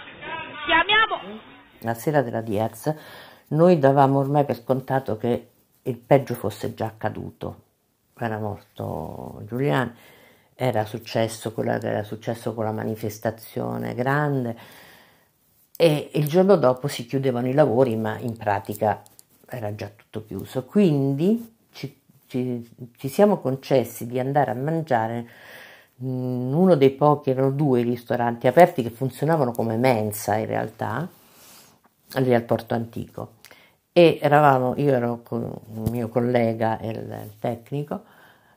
chiamiamo... 0.65 1.19
La 1.81 1.93
sera 1.93 2.21
della 2.23 2.41
Diaz 2.41 2.93
noi 3.49 3.79
davamo 3.79 4.19
ormai 4.19 4.45
per 4.45 4.57
scontato 4.61 5.17
che 5.17 5.49
il 5.83 5.97
peggio 5.97 6.33
fosse 6.33 6.73
già 6.73 6.85
accaduto. 6.85 7.63
Era 8.17 8.39
morto 8.39 9.41
Giuliani, 9.45 9.91
era 10.55 10.85
successo 10.85 11.51
quello 11.53 11.77
che 11.77 11.87
era 11.87 12.03
successo 12.03 12.53
con 12.53 12.63
la 12.63 12.71
manifestazione 12.71 13.93
grande 13.93 14.57
e 15.77 16.11
il 16.13 16.27
giorno 16.27 16.55
dopo 16.55 16.87
si 16.87 17.05
chiudevano 17.05 17.47
i 17.49 17.53
lavori, 17.53 17.95
ma 17.97 18.17
in 18.19 18.37
pratica 18.37 19.01
era 19.47 19.75
già 19.75 19.91
tutto 19.93 20.25
chiuso. 20.25 20.63
Quindi 20.63 21.55
ci, 21.73 21.99
ci- 22.27 22.67
ci 22.97 23.07
siamo 23.09 23.39
concessi 23.39 24.07
di 24.07 24.19
andare 24.19 24.51
a 24.51 24.55
mangiare 24.55 25.27
in 25.97 26.51
uno 26.53 26.75
dei 26.75 26.91
pochi, 26.91 27.29
erano 27.29 27.51
due 27.51 27.81
i 27.81 27.83
ristoranti 27.83 28.47
aperti 28.47 28.83
che 28.83 28.89
funzionavano 28.89 29.51
come 29.51 29.75
mensa 29.77 30.35
in 30.35 30.45
realtà, 30.45 31.07
lì 32.15 32.33
al 32.33 32.43
Porto 32.43 32.73
Antico. 32.73 33.34
E 33.97 34.19
eravamo, 34.21 34.73
io 34.75 34.91
ero 34.91 35.21
con 35.23 35.41
un 35.43 35.83
mio 35.89 36.09
collega 36.09 36.77
il, 36.81 37.31
tecnico, 37.39 38.03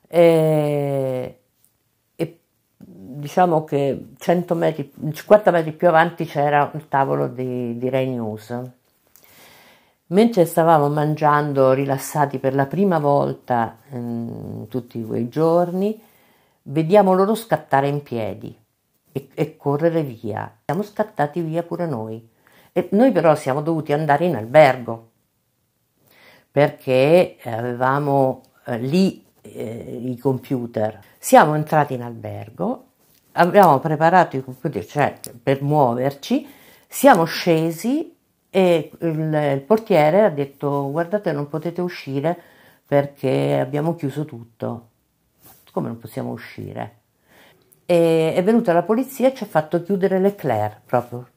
e, 0.09 1.41
e 2.17 2.41
diciamo 2.77 3.63
che 3.63 4.15
100 4.19 4.55
metri, 4.57 4.93
50 5.13 5.53
metri 5.53 5.71
più 5.75 5.87
avanti 5.87 6.25
c'era 6.25 6.69
il 6.75 6.89
tavolo 6.89 7.29
di, 7.29 7.79
di 7.79 7.89
Rai 7.89 8.09
News. 8.09 8.63
Mentre 10.07 10.45
stavamo 10.45 10.89
mangiando 10.89 11.71
rilassati 11.73 12.41
per 12.41 12.57
la 12.57 12.67
prima 12.67 12.99
volta 12.99 13.77
in 13.93 14.67
tutti 14.69 15.05
quei 15.05 15.29
giorni, 15.29 16.03
vediamo 16.63 17.15
loro 17.15 17.37
scattare 17.37 17.87
in 17.87 18.03
piedi 18.03 18.59
e, 19.13 19.29
e 19.33 19.57
correre 19.57 20.03
via. 20.03 20.53
Siamo 20.65 20.83
scattati 20.83 21.41
via 21.43 21.63
pure 21.63 21.87
noi. 21.87 22.29
E 22.73 22.89
noi 22.91 23.13
però 23.13 23.37
siamo 23.37 23.63
dovuti 23.63 23.93
andare 23.93 24.25
in 24.25 24.35
albergo 24.35 25.11
perché 26.59 27.37
avevamo 27.45 28.43
eh, 28.65 28.79
lì 28.79 29.25
eh, 29.43 30.01
i 30.03 30.19
computer. 30.19 30.99
Siamo 31.17 31.55
entrati 31.55 31.95
in 31.95 32.03
albergo, 32.03 32.87
abbiamo 33.35 33.79
preparato 33.79 34.37
i 34.37 34.43
computer 34.43 34.85
cioè, 34.85 35.21
per 35.41 35.63
muoverci, 35.63 36.49
siamo 36.89 37.27
scesi 37.27 38.13
e 38.51 38.91
il, 38.99 39.53
il 39.55 39.61
portiere 39.61 40.25
ha 40.25 40.31
detto 40.31 40.91
guardate 40.91 41.31
non 41.31 41.49
potete 41.49 41.81
uscire 41.81 42.37
perché 42.85 43.61
abbiamo 43.61 43.95
chiuso 43.95 44.25
tutto. 44.25 44.89
Come 45.71 45.87
non 45.87 45.99
possiamo 45.99 46.33
uscire? 46.33 46.97
E 47.87 48.35
è 48.35 48.43
venuta 48.43 48.73
la 48.73 48.83
polizia 48.83 49.29
e 49.29 49.35
ci 49.35 49.45
ha 49.45 49.47
fatto 49.47 49.81
chiudere 49.85 50.19
l'Eclair 50.19 50.81
proprio. 50.85 51.29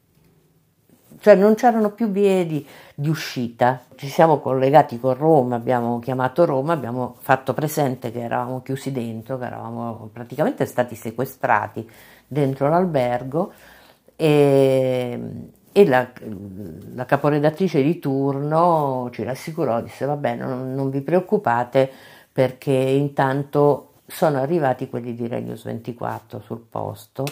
Cioè 1.22 1.36
non 1.36 1.54
c'erano 1.54 1.92
più 1.92 2.10
vie 2.10 2.44
di, 2.44 2.66
di 2.96 3.08
uscita. 3.08 3.80
Ci 3.94 4.08
siamo 4.08 4.40
collegati 4.40 4.98
con 4.98 5.14
Roma, 5.14 5.54
abbiamo 5.54 6.00
chiamato 6.00 6.44
Roma, 6.44 6.72
abbiamo 6.72 7.14
fatto 7.20 7.54
presente 7.54 8.10
che 8.10 8.22
eravamo 8.22 8.60
chiusi 8.60 8.90
dentro, 8.90 9.38
che 9.38 9.44
eravamo 9.44 10.10
praticamente 10.12 10.66
stati 10.66 10.96
sequestrati 10.96 11.88
dentro 12.26 12.68
l'albergo 12.68 13.52
e, 14.16 15.20
e 15.70 15.86
la, 15.86 16.10
la 16.94 17.04
caporedattrice 17.04 17.80
di 17.84 18.00
turno 18.00 19.08
ci 19.12 19.22
rassicurò, 19.22 19.80
disse 19.80 20.04
vabbè 20.04 20.34
non, 20.34 20.74
non 20.74 20.90
vi 20.90 21.02
preoccupate 21.02 21.88
perché 22.32 22.72
intanto 22.72 23.92
sono 24.06 24.38
arrivati 24.38 24.88
quelli 24.88 25.14
di 25.14 25.28
Radius 25.28 25.62
24 25.62 26.40
sul 26.40 26.64
posto 26.68 27.24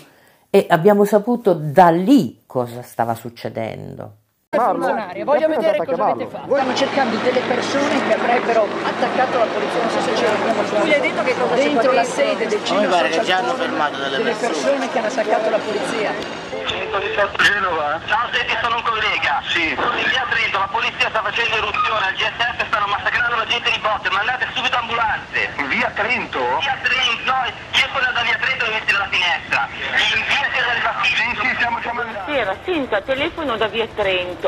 e 0.51 0.67
abbiamo 0.69 1.05
saputo 1.05 1.55
da 1.55 1.91
lì 1.91 2.43
cosa 2.45 2.83
stava 2.83 3.15
succedendo. 3.15 4.20
Funzionaria. 4.75 5.25
Voglio 5.25 5.47
vedere 5.47 5.79
cosa 5.79 6.05
avete 6.11 6.27
fatto. 6.27 6.55
Stanno 6.55 6.75
cercando 6.75 7.17
delle 7.19 7.41
persone 7.41 8.07
che 8.09 8.15
avrebbero 8.15 8.67
attaccato 8.83 9.39
la 9.39 9.45
polizia, 9.47 9.81
non 9.81 9.91
so 9.91 10.01
se 10.03 10.13
c'erano. 10.13 10.63
Tu 10.63 10.87
gli 10.87 10.93
hai 10.93 11.01
detto 11.01 11.23
che 11.23 11.35
cosa 11.39 11.55
dentro 11.55 11.93
la 11.93 12.05
sede 12.05 12.47
del 12.49 12.59
Mi 12.59 12.67
Cino 12.67 12.89
pare 12.89 13.09
che 13.11 13.25
ci 13.25 13.31
hanno 13.33 13.55
fermato 13.55 13.97
delle 13.99 14.17
delle 14.17 14.31
persone. 14.35 14.51
persone 14.51 14.91
che 14.91 14.99
hanno 14.99 15.07
attaccato 15.07 15.51
la 15.51 15.59
polizia. 15.59 16.11
118 16.67 17.43
Genova. 17.43 18.01
Ciao, 18.07 18.29
senti, 18.33 18.57
sono 18.61 18.75
un 18.77 18.83
collega. 18.83 19.43
Sì. 19.47 19.75
Sono 19.79 19.97
in 19.97 20.09
via 20.11 20.27
Trento, 20.29 20.59
la 20.59 20.69
polizia 20.71 21.09
sta 21.09 21.23
facendo 21.23 21.57
eruzione, 21.57 22.07
al 22.07 22.15
GSF 22.15 22.67
stanno 22.67 22.87
massacrando 22.87 23.37
la 23.37 23.47
gente 23.47 23.71
di 23.71 23.79
botte, 23.79 24.11
mandate 24.11 24.47
subito 24.55 24.77
ambulanze. 24.77 25.49
In 25.59 25.69
via 25.69 25.91
Trento? 25.95 26.43
Via 26.59 26.77
Trento, 26.83 27.31
no, 27.31 27.39
io 27.47 27.87
sono 27.95 28.13
da 28.13 28.23
via 28.23 28.37
Trento 28.43 28.65
e 28.67 28.71
metti 28.71 28.93
dalla 28.93 29.09
finestra. 29.11 29.69
In 29.71 30.23
via 30.27 30.47
Cesare 30.51 30.81
Battista. 30.83 31.19
Sì, 31.23 31.39
sì, 31.39 31.55
stiamo 31.55 31.79
chiamando. 31.79 32.13
Buonasera, 32.13 32.57
senta, 32.65 33.01
telefono 33.01 33.57
da 33.57 33.67
via 33.67 33.87
Trento. 33.95 34.39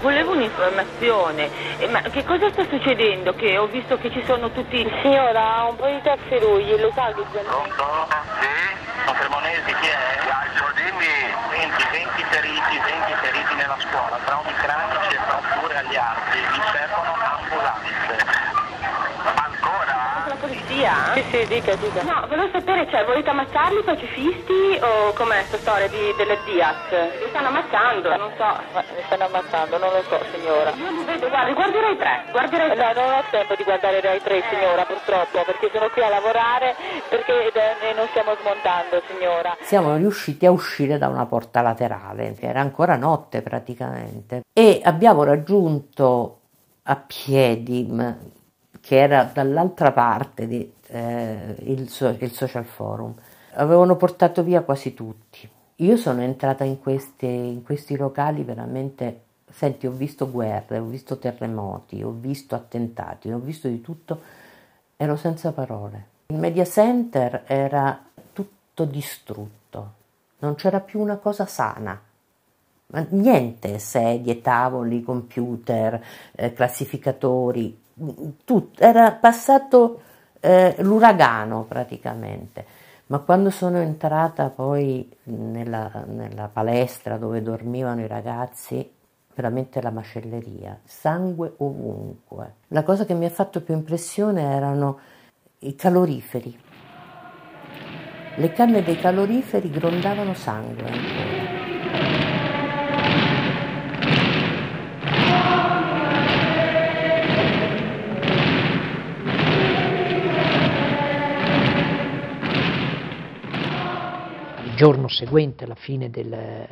Volevo 0.00 0.32
un'informazione. 0.32 1.50
Eh, 1.78 1.88
ma 1.88 2.02
che 2.02 2.22
cosa 2.24 2.50
sta 2.50 2.64
succedendo? 2.68 3.34
Che 3.34 3.56
ho 3.56 3.66
visto 3.66 3.96
che 3.96 4.10
ci 4.10 4.22
sono 4.26 4.50
tutti. 4.50 4.86
Signora, 5.00 5.64
un 5.68 5.76
po' 5.76 5.86
di 5.86 6.00
tafferugli, 6.02 6.78
lo 6.78 6.92
sa 6.94 7.06
che 7.14 7.22
Pronto? 7.22 8.08
Sì? 8.40 8.76
Sono 9.04 9.18
Cremonesi, 9.18 9.74
chi 9.80 9.88
è? 9.88 10.18
Gaggio, 10.26 10.66
dimmi. 10.76 11.28
20, 11.50 11.84
20 11.90 12.24
feriti, 12.28 12.78
20 12.78 13.12
feriti 13.22 13.54
nella 13.54 13.76
scuola, 13.80 14.18
traumi 14.24 14.52
cranici 14.54 15.14
e 15.14 15.18
fratture 15.26 15.76
agli 15.78 15.96
arti, 15.96 16.38
mi 16.38 16.62
servono 16.70 17.16
ambulanze. 17.18 18.16
Ancora? 19.24 19.96
Polizia? 20.88 21.12
Sì, 21.14 21.22
sì, 21.30 21.46
dica, 21.46 21.74
dica. 21.76 22.02
No, 22.02 22.26
volevo 22.28 22.48
sapere, 22.50 22.88
cioè, 22.90 23.04
volete 23.04 23.28
ammazzarli 23.28 23.78
i 23.78 23.84
pacifisti 23.84 24.78
o 24.80 25.12
com'è 25.12 25.44
questa 25.44 25.58
storia 25.58 25.88
di, 25.88 26.14
delle 26.16 26.38
Diaz? 26.44 26.88
Li 27.20 27.28
stanno 27.28 27.48
ammazzando, 27.48 28.16
non 28.16 28.30
so. 28.36 28.48
li 28.96 29.02
stanno 29.04 29.24
ammazzando, 29.24 29.78
non 29.78 29.92
lo 29.92 30.02
so, 30.08 30.18
signora. 30.32 30.70
Io 30.72 30.90
li 30.90 31.04
vedo, 31.04 31.28
guardi, 31.28 31.52
3, 31.54 32.24
guardi 32.32 32.56
Rai 32.56 32.76
3. 32.76 32.92
No, 32.94 33.00
non 33.00 33.12
ho 33.18 33.22
tempo 33.30 33.54
di 33.54 33.64
guardare 33.64 34.00
Rai 34.00 34.22
3, 34.22 34.42
signora, 34.48 34.84
purtroppo, 34.84 35.44
perché 35.44 35.70
sono 35.72 35.88
qui 35.90 36.02
a 36.02 36.08
lavorare, 36.08 36.74
perché 37.08 37.52
eh, 37.52 37.92
non 37.94 38.06
stiamo 38.08 38.34
smontando, 38.40 39.02
signora. 39.08 39.56
Siamo 39.60 39.96
riusciti 39.96 40.46
a 40.46 40.50
uscire 40.50 40.96
da 40.96 41.08
una 41.08 41.26
porta 41.26 41.60
laterale, 41.60 42.34
che 42.38 42.46
era 42.46 42.60
ancora 42.60 42.96
notte 42.96 43.42
praticamente, 43.42 44.42
e 44.52 44.80
abbiamo 44.82 45.24
raggiunto 45.24 46.36
a 46.84 46.96
piedi, 46.96 47.86
ma- 47.90 48.16
che 48.80 48.96
era 48.96 49.24
dall'altra 49.24 49.92
parte 49.92 50.46
di, 50.46 50.72
eh, 50.88 51.54
il, 51.60 51.88
il 52.18 52.32
social 52.32 52.64
forum. 52.64 53.14
Avevano 53.52 53.96
portato 53.96 54.42
via 54.42 54.62
quasi 54.62 54.94
tutti. 54.94 55.48
Io 55.76 55.96
sono 55.96 56.22
entrata 56.22 56.64
in, 56.64 56.80
queste- 56.80 57.26
in 57.26 57.62
questi 57.62 57.96
locali 57.96 58.42
veramente, 58.42 59.20
senti, 59.50 59.86
ho 59.86 59.92
visto 59.92 60.30
guerre, 60.30 60.78
ho 60.78 60.84
visto 60.84 61.18
terremoti, 61.18 62.02
ho 62.02 62.10
visto 62.10 62.54
attentati, 62.54 63.30
ho 63.30 63.38
visto 63.38 63.68
di 63.68 63.80
tutto, 63.80 64.20
ero 64.96 65.16
senza 65.16 65.52
parole. 65.52 66.16
Il 66.26 66.36
media 66.36 66.64
center 66.64 67.44
era 67.46 68.02
tutto 68.32 68.84
distrutto, 68.84 69.92
non 70.40 70.56
c'era 70.56 70.80
più 70.80 71.00
una 71.00 71.16
cosa 71.16 71.46
sana. 71.46 72.00
Ma 72.90 73.06
niente, 73.10 73.78
sedie, 73.78 74.40
tavoli, 74.40 75.02
computer, 75.02 76.02
eh, 76.32 76.52
classificatori, 76.54 77.78
tutto, 78.44 78.80
era 78.82 79.12
passato 79.12 80.00
eh, 80.40 80.74
l'uragano 80.78 81.64
praticamente. 81.64 82.64
Ma 83.06 83.18
quando 83.20 83.50
sono 83.50 83.78
entrata 83.78 84.50
poi 84.50 85.08
nella, 85.24 86.04
nella 86.06 86.48
palestra 86.52 87.16
dove 87.16 87.42
dormivano 87.42 88.02
i 88.02 88.06
ragazzi, 88.06 88.92
veramente 89.34 89.80
la 89.80 89.90
macelleria, 89.90 90.78
sangue 90.84 91.54
ovunque. 91.58 92.54
La 92.68 92.82
cosa 92.82 93.06
che 93.06 93.14
mi 93.14 93.24
ha 93.24 93.30
fatto 93.30 93.62
più 93.62 93.72
impressione 93.72 94.42
erano 94.42 94.98
i 95.60 95.74
caloriferi. 95.74 96.60
Le 98.36 98.52
canne 98.52 98.82
dei 98.82 98.98
caloriferi 98.98 99.70
grondavano 99.70 100.34
sangue 100.34 100.84
ancora. 100.84 101.57
Giorno 114.78 115.08
seguente 115.08 115.64
alla 115.64 115.74
fine 115.74 116.08
del 116.08 116.68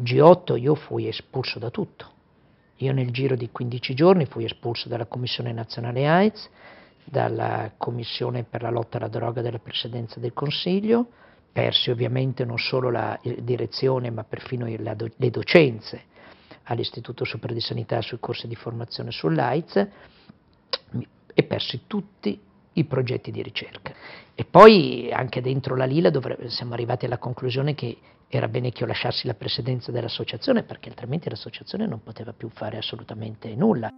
G8 0.00 0.56
io 0.56 0.76
fui 0.76 1.08
espulso 1.08 1.58
da 1.58 1.68
tutto. 1.68 2.12
Io 2.76 2.92
nel 2.92 3.10
giro 3.10 3.34
di 3.34 3.50
15 3.50 3.92
giorni 3.92 4.26
fui 4.26 4.44
espulso 4.44 4.88
dalla 4.88 5.06
Commissione 5.06 5.52
Nazionale 5.52 6.06
AIDS, 6.06 6.48
dalla 7.02 7.72
Commissione 7.76 8.44
per 8.44 8.62
la 8.62 8.70
lotta 8.70 8.98
alla 8.98 9.08
droga 9.08 9.42
della 9.42 9.58
Presidenza 9.58 10.20
del 10.20 10.32
Consiglio, 10.32 11.08
persi 11.50 11.90
ovviamente 11.90 12.44
non 12.44 12.58
solo 12.58 12.88
la 12.88 13.18
direzione 13.40 14.10
ma 14.10 14.22
perfino 14.22 14.66
le 14.66 15.30
docenze 15.30 16.02
all'Istituto 16.62 17.24
Superiore 17.24 17.54
di 17.54 17.66
Sanità 17.66 18.00
sui 18.00 18.18
corsi 18.20 18.46
di 18.46 18.54
formazione 18.54 19.10
sull'AIDS 19.10 19.88
e 21.34 21.42
persi 21.42 21.80
tutti 21.88 22.40
i 22.74 22.84
progetti 22.84 23.30
di 23.30 23.42
ricerca. 23.42 23.92
E 24.34 24.44
poi 24.44 25.10
anche 25.12 25.40
dentro 25.40 25.76
la 25.76 25.84
Lila 25.84 26.10
dovrebbe, 26.10 26.50
siamo 26.50 26.74
arrivati 26.74 27.06
alla 27.06 27.18
conclusione 27.18 27.74
che 27.74 27.98
era 28.28 28.48
bene 28.48 28.70
che 28.70 28.82
io 28.82 28.88
lasciassi 28.88 29.26
la 29.26 29.34
presidenza 29.34 29.92
dell'associazione 29.92 30.62
perché 30.62 30.88
altrimenti 30.88 31.28
l'associazione 31.28 31.86
non 31.86 32.02
poteva 32.02 32.32
più 32.32 32.48
fare 32.52 32.78
assolutamente 32.78 33.54
nulla. 33.54 33.90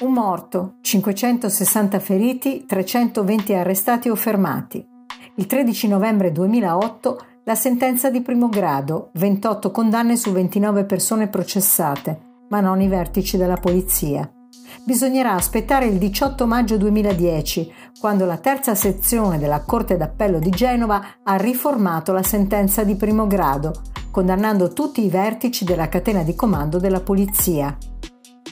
Un 0.00 0.12
morto, 0.12 0.76
560 0.80 2.00
feriti, 2.00 2.64
320 2.66 3.54
arrestati 3.54 4.08
o 4.08 4.16
fermati. 4.16 4.84
Il 5.36 5.46
13 5.46 5.88
novembre 5.88 6.32
2008 6.32 7.26
la 7.44 7.54
sentenza 7.54 8.10
di 8.10 8.22
primo 8.22 8.48
grado, 8.48 9.10
28 9.14 9.70
condanne 9.70 10.16
su 10.16 10.32
29 10.32 10.84
persone 10.84 11.28
processate, 11.28 12.46
ma 12.48 12.60
non 12.60 12.80
i 12.80 12.88
vertici 12.88 13.36
della 13.36 13.56
polizia. 13.56 14.28
Bisognerà 14.84 15.32
aspettare 15.32 15.86
il 15.86 15.96
18 15.96 16.46
maggio 16.46 16.76
2010, 16.76 17.72
quando 17.98 18.26
la 18.26 18.36
terza 18.36 18.74
sezione 18.74 19.38
della 19.38 19.62
Corte 19.62 19.96
d'Appello 19.96 20.38
di 20.38 20.50
Genova 20.50 21.02
ha 21.22 21.36
riformato 21.36 22.12
la 22.12 22.22
sentenza 22.22 22.84
di 22.84 22.94
primo 22.94 23.26
grado, 23.26 23.72
condannando 24.10 24.72
tutti 24.72 25.04
i 25.04 25.08
vertici 25.08 25.64
della 25.64 25.88
catena 25.88 26.22
di 26.22 26.34
comando 26.34 26.78
della 26.78 27.00
polizia. 27.00 27.76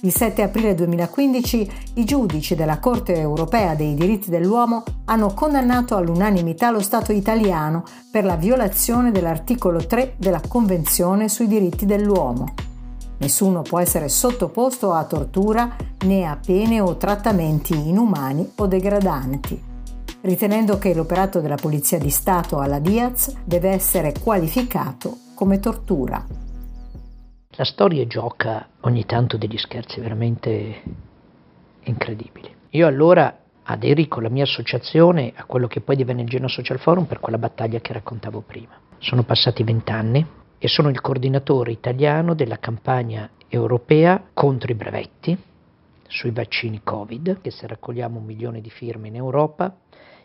Il 0.05 0.13
7 0.13 0.43
aprile 0.43 0.75
2015 0.75 1.71
i 1.95 2.05
giudici 2.05 2.57
della 2.57 2.81
Corte 2.81 3.15
europea 3.15 3.77
dei 3.77 3.95
diritti 3.95 4.31
dell'uomo 4.31 4.83
hanno 5.05 5.33
condannato 5.33 5.95
all'unanimità 5.95 6.73
lo 6.73 6.81
Stato 6.81 7.13
italiano 7.13 7.85
per 8.11 8.25
la 8.25 8.35
violazione 8.35 9.13
dell'articolo 9.13 9.87
3 9.87 10.15
della 10.19 10.41
Convenzione 10.49 11.29
sui 11.29 11.47
diritti 11.47 11.87
dell'uomo. 11.87 12.72
Nessuno 13.23 13.63
può 13.63 13.79
essere 13.79 14.09
sottoposto 14.09 14.91
a 14.93 15.05
tortura 15.05 15.77
né 16.07 16.25
a 16.25 16.37
pene 16.45 16.81
o 16.81 16.97
trattamenti 16.97 17.73
inumani 17.73 18.55
o 18.57 18.67
degradanti 18.67 19.71
ritenendo 20.23 20.79
che 20.79 20.93
l'operato 20.93 21.41
della 21.41 21.55
Polizia 21.55 21.99
di 21.99 22.11
Stato 22.11 22.59
alla 22.59 22.81
Diaz 22.81 23.37
deve 23.45 23.71
essere 23.71 24.13
qualificato 24.23 25.19
come 25.35 25.59
tortura. 25.59 26.25
La 27.51 27.65
storia 27.65 28.07
gioca 28.07 28.69
ogni 28.81 29.05
tanto 29.05 29.37
degli 29.37 29.57
scherzi 29.57 30.01
veramente 30.01 30.83
incredibili. 31.85 32.53
Io 32.71 32.87
allora 32.87 33.37
aderi 33.65 34.09
con 34.09 34.23
la 34.23 34.31
mia 34.31 34.45
associazione 34.45 35.33
a 35.35 35.45
quello 35.45 35.69
che 35.69 35.81
poi 35.81 35.95
divenne 35.97 36.23
il 36.23 36.29
Genoa 36.29 36.49
Social 36.49 36.79
Forum 36.79 37.05
per 37.05 37.21
quella 37.21 37.39
battaglia 37.39 37.81
che 37.81 37.93
raccontavo 37.93 38.41
prima. 38.41 38.79
Sono 38.99 39.23
passati 39.25 39.63
vent'anni 39.63 40.41
e 40.63 40.69
sono 40.69 40.91
il 40.91 41.01
coordinatore 41.01 41.73
italiano 41.73 42.35
della 42.35 42.61
campagna 42.61 43.29
europea 43.49 44.29
contro 44.33 44.71
i 44.71 44.77
brevetti 44.77 45.37
sui 46.07 46.31
vaccini 46.31 46.83
Covid, 46.85 47.41
che 47.41 47.51
se 47.51 47.67
raccogliamo 47.67 48.21
un 48.21 48.25
milione 48.25 48.61
di 48.61 48.71
firme 48.71 49.09
in 49.09 49.17
Europa 49.17 49.77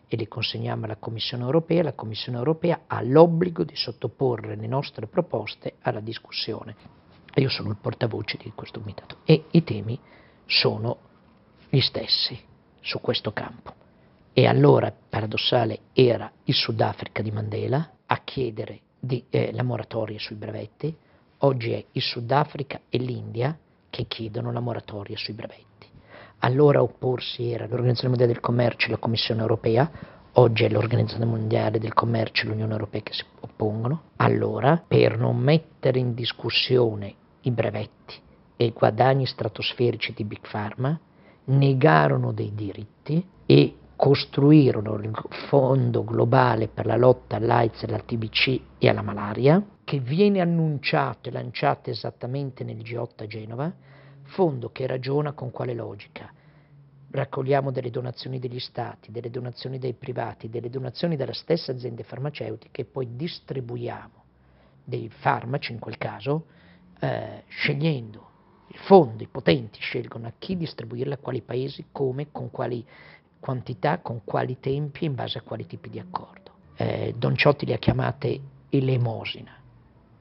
e 0.08 0.16
le 0.16 0.28
consegniamo 0.28 0.86
alla 0.86 0.98
Commissione 0.98 1.44
europea, 1.44 1.82
la 1.82 1.94
Commissione 1.94 2.38
europea 2.38 2.82
ha 2.86 3.02
l'obbligo 3.02 3.64
di 3.64 3.76
sottoporre 3.76 4.56
le 4.56 4.68
nostre 4.68 5.08
proposte 5.08 5.78
alla 5.82 6.02
discussione 6.02 6.76
io 7.42 7.50
sono 7.50 7.70
il 7.70 7.78
portavoce 7.80 8.38
di 8.42 8.52
questo 8.56 8.80
comitato 8.80 9.18
e 9.24 9.46
i 9.52 9.64
temi 9.64 10.00
sono 10.46 10.98
gli 11.70 11.80
stessi 11.82 12.40
su 12.80 13.00
questo 13.00 13.32
campo. 13.32 13.74
E 14.34 14.48
allora, 14.48 14.92
paradossale, 14.92 15.80
era 15.94 16.32
il 16.46 16.54
Sudafrica 16.54 17.22
di 17.22 17.32
Mandela 17.32 17.92
a 18.06 18.22
chiedere 18.24 18.82
di, 19.00 19.24
eh, 19.30 19.52
la 19.54 19.64
moratoria 19.64 20.20
sui 20.20 20.36
brevetti, 20.36 20.96
oggi 21.40 21.72
è 21.72 21.84
il 21.92 22.02
Sudafrica 22.02 22.82
e 22.90 22.98
l'India 22.98 23.58
che 23.90 24.06
chiedono 24.06 24.52
la 24.52 24.60
moratoria 24.60 25.18
sui 25.18 25.34
brevetti. 25.34 25.66
Allora 26.40 26.82
opporsi 26.82 27.52
era 27.52 27.66
l'Organizzazione 27.66 28.10
Mondiale 28.10 28.34
del 28.34 28.42
Commercio 28.42 28.88
e 28.88 28.92
la 28.92 28.98
Commissione 28.98 29.42
Europea, 29.42 29.92
oggi 30.34 30.66
è 30.66 30.70
l'Organizzazione 30.70 31.26
Mondiale 31.26 31.80
del 31.80 31.94
Commercio 31.94 32.44
e 32.44 32.50
l'Unione 32.50 32.74
Europea 32.74 33.02
che 33.02 33.14
si 33.14 33.24
oppongono. 33.40 34.02
Allora, 34.18 34.84
per 34.88 35.18
non 35.18 35.38
mettere 35.38 36.00
in 36.00 36.14
discussione 36.14 37.16
i 37.42 37.52
brevetti 37.52 38.16
e 38.56 38.66
i 38.66 38.72
guadagni 38.72 39.26
stratosferici 39.26 40.14
di 40.14 40.24
Big 40.24 40.42
Pharma, 40.50 41.00
negarono 41.46 42.32
dei 42.34 42.54
diritti 42.54 43.26
e 43.46 43.76
costruirono 43.98 44.94
il 44.98 45.12
Fondo 45.50 46.04
Globale 46.04 46.68
per 46.68 46.86
la 46.86 46.96
lotta 46.96 47.36
all'AIDS, 47.36 47.84
alla 47.84 48.00
TBC 48.00 48.62
e 48.78 48.88
alla 48.88 49.02
malaria, 49.02 49.62
che 49.84 50.00
viene 50.00 50.40
annunciato 50.40 51.28
e 51.28 51.32
lanciato 51.32 51.90
esattamente 51.90 52.64
nel 52.64 52.78
G8 52.78 53.24
a 53.24 53.28
Genova, 53.28 53.74
fondo 54.22 54.70
che 54.70 54.86
ragiona 54.86 55.34
con 55.34 55.50
quale 55.50 55.74
logica? 55.74 56.32
Raccogliamo 57.10 57.72
delle 57.72 57.90
donazioni 57.90 58.38
degli 58.38 58.60
stati, 58.60 59.12
delle 59.12 59.32
donazioni 59.32 59.80
dei 59.80 59.94
privati, 59.94 60.48
delle 60.48 60.70
donazioni 60.70 61.16
delle 61.16 61.34
stesse 61.34 61.72
aziende 61.72 62.04
farmaceutiche 62.04 62.82
e 62.82 62.86
poi 62.86 63.16
distribuiamo 63.16 64.24
dei 64.84 65.10
farmaci 65.10 65.72
in 65.72 65.80
quel 65.80 65.98
caso 65.98 66.46
eh, 67.00 67.44
scegliendo 67.48 68.26
il 68.68 68.78
fondo, 68.80 69.24
i 69.24 69.28
potenti 69.28 69.80
scelgono 69.80 70.28
a 70.28 70.34
chi 70.38 70.56
distribuirla, 70.56 71.16
a 71.16 71.18
quali 71.18 71.42
paesi, 71.42 71.86
come, 71.92 72.28
con 72.32 72.52
quali 72.52 72.86
quantità, 73.40 74.00
con 74.00 74.22
quali 74.24 74.58
tempi 74.60 75.06
in 75.06 75.16
base 75.16 75.38
a 75.38 75.42
quali 75.42 75.66
tipi 75.66 75.90
di 75.90 76.00
accordo. 76.00 76.52
Eh, 76.76 77.14
Don 77.18 77.36
Ciotti 77.36 77.66
le 77.66 77.74
ha 77.74 77.78
chiamate 77.78 78.40
elemosina 78.70 79.56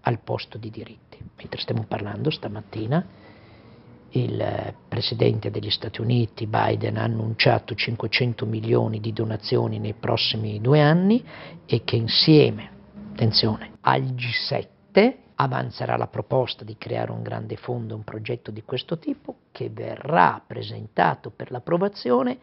al 0.00 0.18
posto 0.20 0.58
di 0.58 0.70
diritti. 0.70 1.18
Mentre 1.36 1.60
stiamo 1.60 1.84
parlando 1.86 2.30
stamattina 2.30 3.04
il 4.10 4.74
Presidente 4.88 5.50
degli 5.50 5.70
Stati 5.70 6.00
Uniti, 6.00 6.46
Biden, 6.46 6.96
ha 6.96 7.02
annunciato 7.02 7.74
500 7.74 8.46
milioni 8.46 9.00
di 9.00 9.12
donazioni 9.12 9.78
nei 9.78 9.94
prossimi 9.94 10.60
due 10.60 10.80
anni 10.80 11.22
e 11.66 11.82
che 11.84 11.96
insieme, 11.96 12.70
attenzione, 13.12 13.72
al 13.80 14.02
G7 14.02 15.14
avanzerà 15.34 15.96
la 15.96 16.06
proposta 16.06 16.64
di 16.64 16.76
creare 16.78 17.12
un 17.12 17.22
grande 17.22 17.56
fondo, 17.56 17.94
un 17.94 18.04
progetto 18.04 18.50
di 18.50 18.62
questo 18.62 18.98
tipo, 18.98 19.36
che 19.52 19.68
verrà 19.68 20.42
presentato 20.46 21.30
per 21.30 21.50
l'approvazione, 21.50 22.38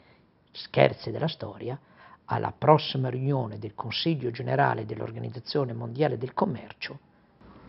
scherzi 0.54 1.12
della 1.12 1.28
storia, 1.28 1.78
alla 2.26 2.54
prossima 2.58 3.10
riunione 3.10 3.60
del 3.60 3.76
Consiglio 3.76 4.32
generale 4.32 4.86
dell'Organizzazione 4.86 5.74
Mondiale 5.74 6.18
del 6.18 6.34
Commercio 6.34 7.12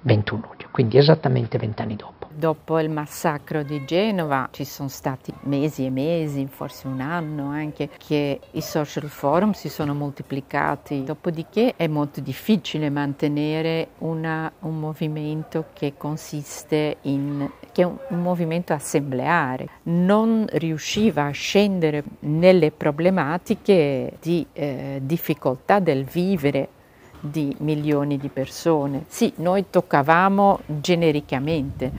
21 0.04 0.42
luglio, 0.42 0.68
quindi 0.70 0.98
esattamente 0.98 1.58
vent'anni 1.58 1.96
dopo. 1.96 2.28
Dopo 2.36 2.78
il 2.80 2.90
massacro 2.90 3.62
di 3.62 3.84
Genova 3.84 4.48
ci 4.50 4.64
sono 4.64 4.88
stati 4.88 5.32
mesi 5.42 5.84
e 5.86 5.90
mesi, 5.90 6.46
forse 6.46 6.86
un 6.86 7.00
anno 7.00 7.48
anche, 7.48 7.88
che 7.96 8.40
i 8.50 8.60
social 8.60 9.08
forum 9.08 9.52
si 9.52 9.68
sono 9.68 9.94
moltiplicati, 9.94 11.04
dopodiché 11.04 11.74
è 11.76 11.86
molto 11.86 12.20
difficile 12.20 12.90
mantenere 12.90 13.88
una, 13.98 14.50
un 14.60 14.78
movimento 14.78 15.66
che 15.72 15.94
consiste 15.96 16.96
in 17.02 17.48
che 17.74 17.82
è 17.82 17.84
un, 17.84 17.96
un 18.08 18.22
movimento 18.22 18.72
assembleare, 18.72 19.68
non 19.84 20.46
riusciva 20.48 21.24
a 21.24 21.30
scendere 21.30 22.04
nelle 22.20 22.70
problematiche 22.70 24.16
di 24.20 24.46
eh, 24.52 25.00
difficoltà 25.02 25.80
del 25.80 26.04
vivere 26.04 26.68
di 27.24 27.54
milioni 27.60 28.18
di 28.18 28.28
persone. 28.28 29.04
Sì, 29.08 29.32
noi 29.36 29.66
toccavamo 29.70 30.60
genericamente, 30.66 31.90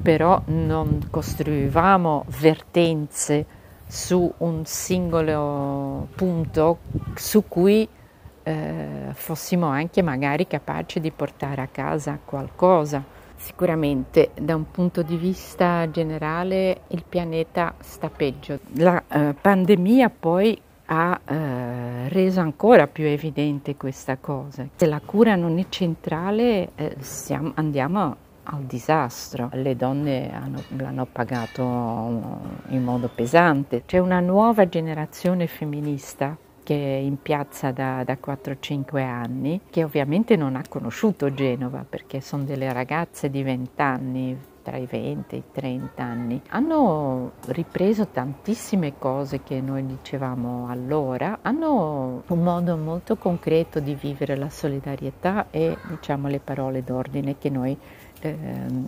però 0.00 0.40
non 0.46 1.08
costruivamo 1.10 2.24
vertenze 2.40 3.60
su 3.86 4.32
un 4.38 4.64
singolo 4.64 6.08
punto 6.14 6.78
su 7.14 7.46
cui 7.46 7.86
eh, 8.42 9.10
fossimo 9.12 9.66
anche 9.66 10.00
magari 10.00 10.46
capaci 10.46 10.98
di 10.98 11.10
portare 11.10 11.60
a 11.60 11.68
casa 11.70 12.18
qualcosa. 12.24 13.04
Sicuramente 13.36 14.30
da 14.40 14.54
un 14.54 14.70
punto 14.70 15.02
di 15.02 15.16
vista 15.16 15.90
generale 15.90 16.82
il 16.88 17.04
pianeta 17.06 17.74
sta 17.80 18.08
peggio. 18.08 18.60
La 18.76 19.02
eh, 19.08 19.34
pandemia 19.38 20.10
poi 20.10 20.58
ha 20.94 21.18
eh, 21.24 22.08
reso 22.10 22.40
ancora 22.40 22.86
più 22.86 23.06
evidente 23.06 23.76
questa 23.76 24.18
cosa. 24.18 24.66
Se 24.76 24.86
la 24.86 25.00
cura 25.00 25.36
non 25.36 25.58
è 25.58 25.64
centrale, 25.70 26.72
eh, 26.74 26.96
siamo, 26.98 27.52
andiamo 27.54 28.16
al 28.44 28.64
disastro. 28.64 29.48
Le 29.52 29.74
donne 29.74 30.30
hanno, 30.34 30.62
l'hanno 30.76 31.06
pagato 31.10 31.62
in 32.68 32.82
modo 32.84 33.08
pesante. 33.08 33.84
C'è 33.86 33.98
una 33.98 34.20
nuova 34.20 34.68
generazione 34.68 35.46
femminista 35.46 36.36
che 36.62 36.74
è 36.74 36.98
in 37.00 37.20
piazza 37.20 37.72
da, 37.72 38.04
da 38.04 38.18
4-5 38.22 39.00
anni, 39.00 39.62
che 39.70 39.82
ovviamente 39.84 40.36
non 40.36 40.56
ha 40.56 40.62
conosciuto 40.68 41.32
Genova 41.32 41.86
perché 41.88 42.20
sono 42.20 42.44
delle 42.44 42.70
ragazze 42.70 43.30
di 43.30 43.42
20 43.42 43.80
anni, 43.80 44.38
tra 44.62 44.76
i 44.76 44.86
20 44.86 45.34
e 45.34 45.38
i 45.38 45.42
30 45.52 46.02
anni. 46.02 46.40
Hanno 46.48 47.32
ripreso 47.46 48.06
tantissime 48.08 48.98
cose 48.98 49.42
che 49.42 49.60
noi 49.60 49.84
dicevamo 49.84 50.68
allora, 50.68 51.40
hanno 51.42 52.22
un 52.26 52.42
modo 52.42 52.76
molto 52.76 53.16
concreto 53.16 53.80
di 53.80 53.94
vivere 53.94 54.36
la 54.36 54.50
solidarietà 54.50 55.46
e 55.50 55.76
diciamo 55.88 56.28
le 56.28 56.40
parole 56.40 56.82
d'ordine 56.82 57.36
che 57.38 57.50
noi 57.50 57.76
eh, 58.20 58.36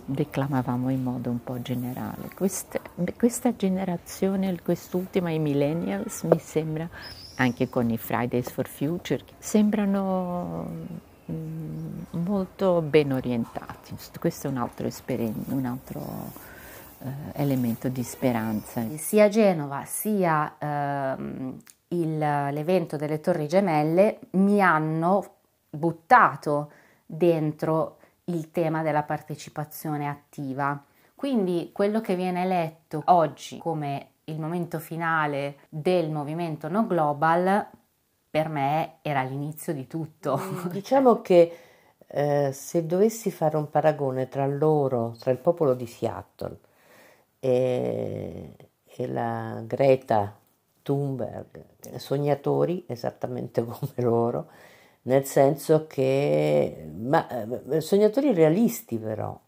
declamavamo 0.05 0.89
in 0.89 1.03
modo 1.03 1.29
un 1.29 1.43
po' 1.43 1.61
generale. 1.61 2.29
Questa, 2.33 2.79
questa 3.17 3.55
generazione, 3.55 4.59
quest'ultima, 4.61 5.29
i 5.29 5.39
millennials, 5.39 6.23
mi 6.23 6.39
sembra, 6.39 6.87
anche 7.35 7.69
con 7.69 7.89
i 7.89 7.97
Fridays 7.97 8.49
for 8.49 8.67
Future, 8.67 9.21
sembrano 9.37 11.13
molto 11.25 12.81
ben 12.81 13.11
orientati. 13.13 13.95
Questo 14.19 14.47
è 14.47 14.49
un 14.49 14.57
altro, 14.57 14.87
un 15.49 15.65
altro 15.65 16.31
eh, 16.99 17.09
elemento 17.33 17.89
di 17.89 18.03
speranza. 18.03 18.83
Sia 18.95 19.27
Genova 19.27 19.83
sia 19.85 20.55
ehm, 20.57 21.61
il, 21.89 22.17
l'evento 22.17 22.97
delle 22.97 23.19
Torri 23.19 23.47
Gemelle 23.47 24.19
mi 24.31 24.61
hanno 24.61 25.33
buttato 25.69 26.71
dentro 27.05 27.97
il 28.25 28.51
tema 28.51 28.81
della 28.81 29.03
partecipazione 29.03 30.07
attiva. 30.07 30.81
Quindi 31.13 31.69
quello 31.71 32.01
che 32.01 32.15
viene 32.15 32.45
letto 32.45 33.01
oggi 33.05 33.57
come 33.57 34.09
il 34.25 34.39
momento 34.39 34.79
finale 34.79 35.57
del 35.69 36.09
movimento 36.09 36.67
No 36.67 36.87
Global 36.87 37.67
per 38.35 38.49
me 38.49 38.97
era 39.01 39.23
l'inizio 39.23 39.71
di 39.71 39.87
tutto. 39.87 40.37
Mm, 40.37 40.67
diciamo 40.67 41.21
che 41.21 41.57
eh, 42.05 42.49
se 42.51 42.85
dovessi 42.85 43.31
fare 43.31 43.55
un 43.55 43.69
paragone 43.69 44.27
tra 44.27 44.45
loro, 44.45 45.15
tra 45.17 45.31
il 45.31 45.37
popolo 45.37 45.73
di 45.73 45.85
Seattle 45.87 46.57
e, 47.39 48.53
e 48.83 49.07
la 49.07 49.63
Greta 49.65 50.37
Thunberg, 50.81 51.95
sognatori 51.95 52.83
esattamente 52.89 53.63
come 53.63 53.93
loro, 53.95 54.49
nel 55.03 55.23
senso 55.23 55.87
che, 55.87 56.91
ma 56.93 57.29
eh, 57.69 57.79
sognatori 57.79 58.33
realisti 58.33 58.97
però, 58.97 59.39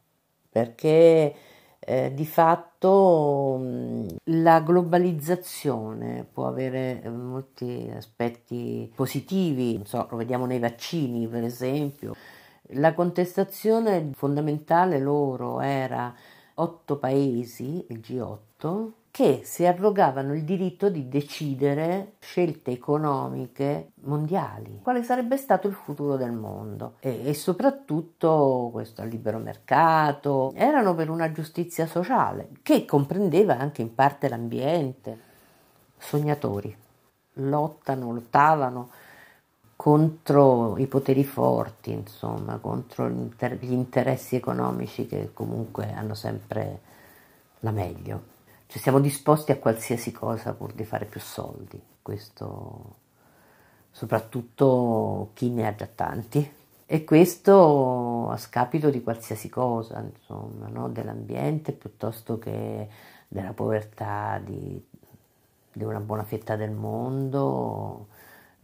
perché 0.50 1.36
eh, 1.80 2.14
di 2.14 2.26
fatto 2.26 3.58
mh, 3.60 4.08
la 4.26 4.60
globalizzazione 4.62 6.26
può 6.32 6.48
avere 6.48 7.02
eh, 7.02 7.10
molti 7.10 7.92
aspetti 7.96 8.92
positivi, 8.94 9.82
so, 9.86 10.08
lo 10.10 10.18
vediamo 10.18 10.46
nei 10.46 10.60
vaccini 10.60 11.28
per 11.28 11.44
esempio. 11.44 12.16
La 12.72 12.94
contestazione 12.94 14.12
fondamentale 14.14 15.00
loro 15.00 15.62
era 15.62 16.14
otto 16.56 16.98
paesi, 16.98 17.86
il 17.90 18.00
G8, 18.00 18.92
che 19.18 19.41
si 19.45 19.65
arrogavano 19.65 20.36
il 20.36 20.43
diritto 20.43 20.91
di 20.91 21.09
decidere 21.09 22.18
scelte 22.20 22.70
economiche 22.70 23.93
mondiali, 24.01 24.82
quale 24.84 25.01
sarebbe 25.01 25.38
stato 25.38 25.68
il 25.68 25.74
futuro 25.74 26.18
del 26.18 26.34
mondo? 26.34 26.97
E, 26.99 27.22
e 27.28 27.34
soprattutto 27.34 28.70
questo 28.72 29.03
libero 29.03 29.39
mercato, 29.39 30.51
erano 30.53 30.93
per 30.93 31.09
una 31.09 31.32
giustizia 31.32 31.88
sociale 31.88 32.49
che 32.61 32.86
comprendeva 32.86 33.57
anche 33.57 33.82
in 33.82 33.95
parte 33.95 34.30
l'ambiente, 34.30 35.20
sognatori, 35.97 36.78
lottano, 37.34 38.13
lottavano 38.13 38.91
contro 39.76 40.78
i 40.78 40.86
poteri 40.86 41.24
forti, 41.24 41.91
insomma, 41.91 42.59
contro 42.59 43.09
gli 43.09 43.72
interessi 43.72 44.36
economici 44.36 45.07
che 45.07 45.32
comunque 45.34 45.91
hanno 45.91 46.13
sempre 46.13 46.82
la 47.61 47.72
meglio. 47.72 48.36
Cioè 48.68 48.82
siamo 48.82 48.99
disposti 48.99 49.51
a 49.53 49.57
qualsiasi 49.59 50.11
cosa 50.11 50.53
pur 50.53 50.74
di 50.74 50.84
fare 50.84 51.05
più 51.05 51.22
soldi, 51.22 51.82
questo 52.01 52.95
soprattutto 53.91 55.32
chi 55.34 55.49
ne 55.49 55.68
ha 55.68 55.74
già 55.74 55.88
tanti. 55.88 56.55
E 56.86 57.03
questo 57.03 58.30
a 58.30 58.38
scapito 58.38 58.89
di 58.89 59.01
qualsiasi 59.01 59.49
cosa, 59.49 59.99
insomma, 59.99 60.68
no? 60.68 60.89
dell'ambiente 60.89 61.72
piuttosto 61.74 62.38
che 62.38 62.88
della 63.28 63.53
povertà 63.53 64.39
di, 64.43 64.82
di 65.74 65.84
una 65.84 65.99
buona 65.99 66.24
fetta 66.24 66.55
del 66.55 66.72
mondo. 66.72 68.07